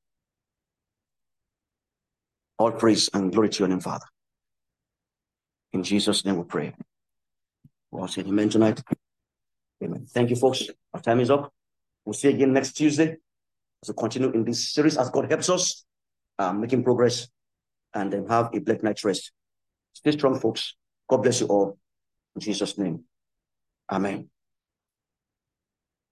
[2.59, 4.06] All praise and glory to your name, Father.
[5.72, 6.74] In Jesus' name we pray.
[7.90, 8.82] We'll say amen tonight.
[9.82, 10.06] Amen.
[10.09, 10.68] Thank you, folks.
[10.92, 11.52] Our time is up.
[12.04, 13.18] We'll see you again next Tuesday
[13.87, 15.85] we continue in this series as God helps us,
[16.39, 17.29] um, making progress,
[17.95, 19.33] and then have a black night's rest.
[19.93, 20.74] Stay strong, folks.
[21.09, 21.79] God bless you all.
[22.35, 23.05] In Jesus' name.
[23.91, 24.29] Amen.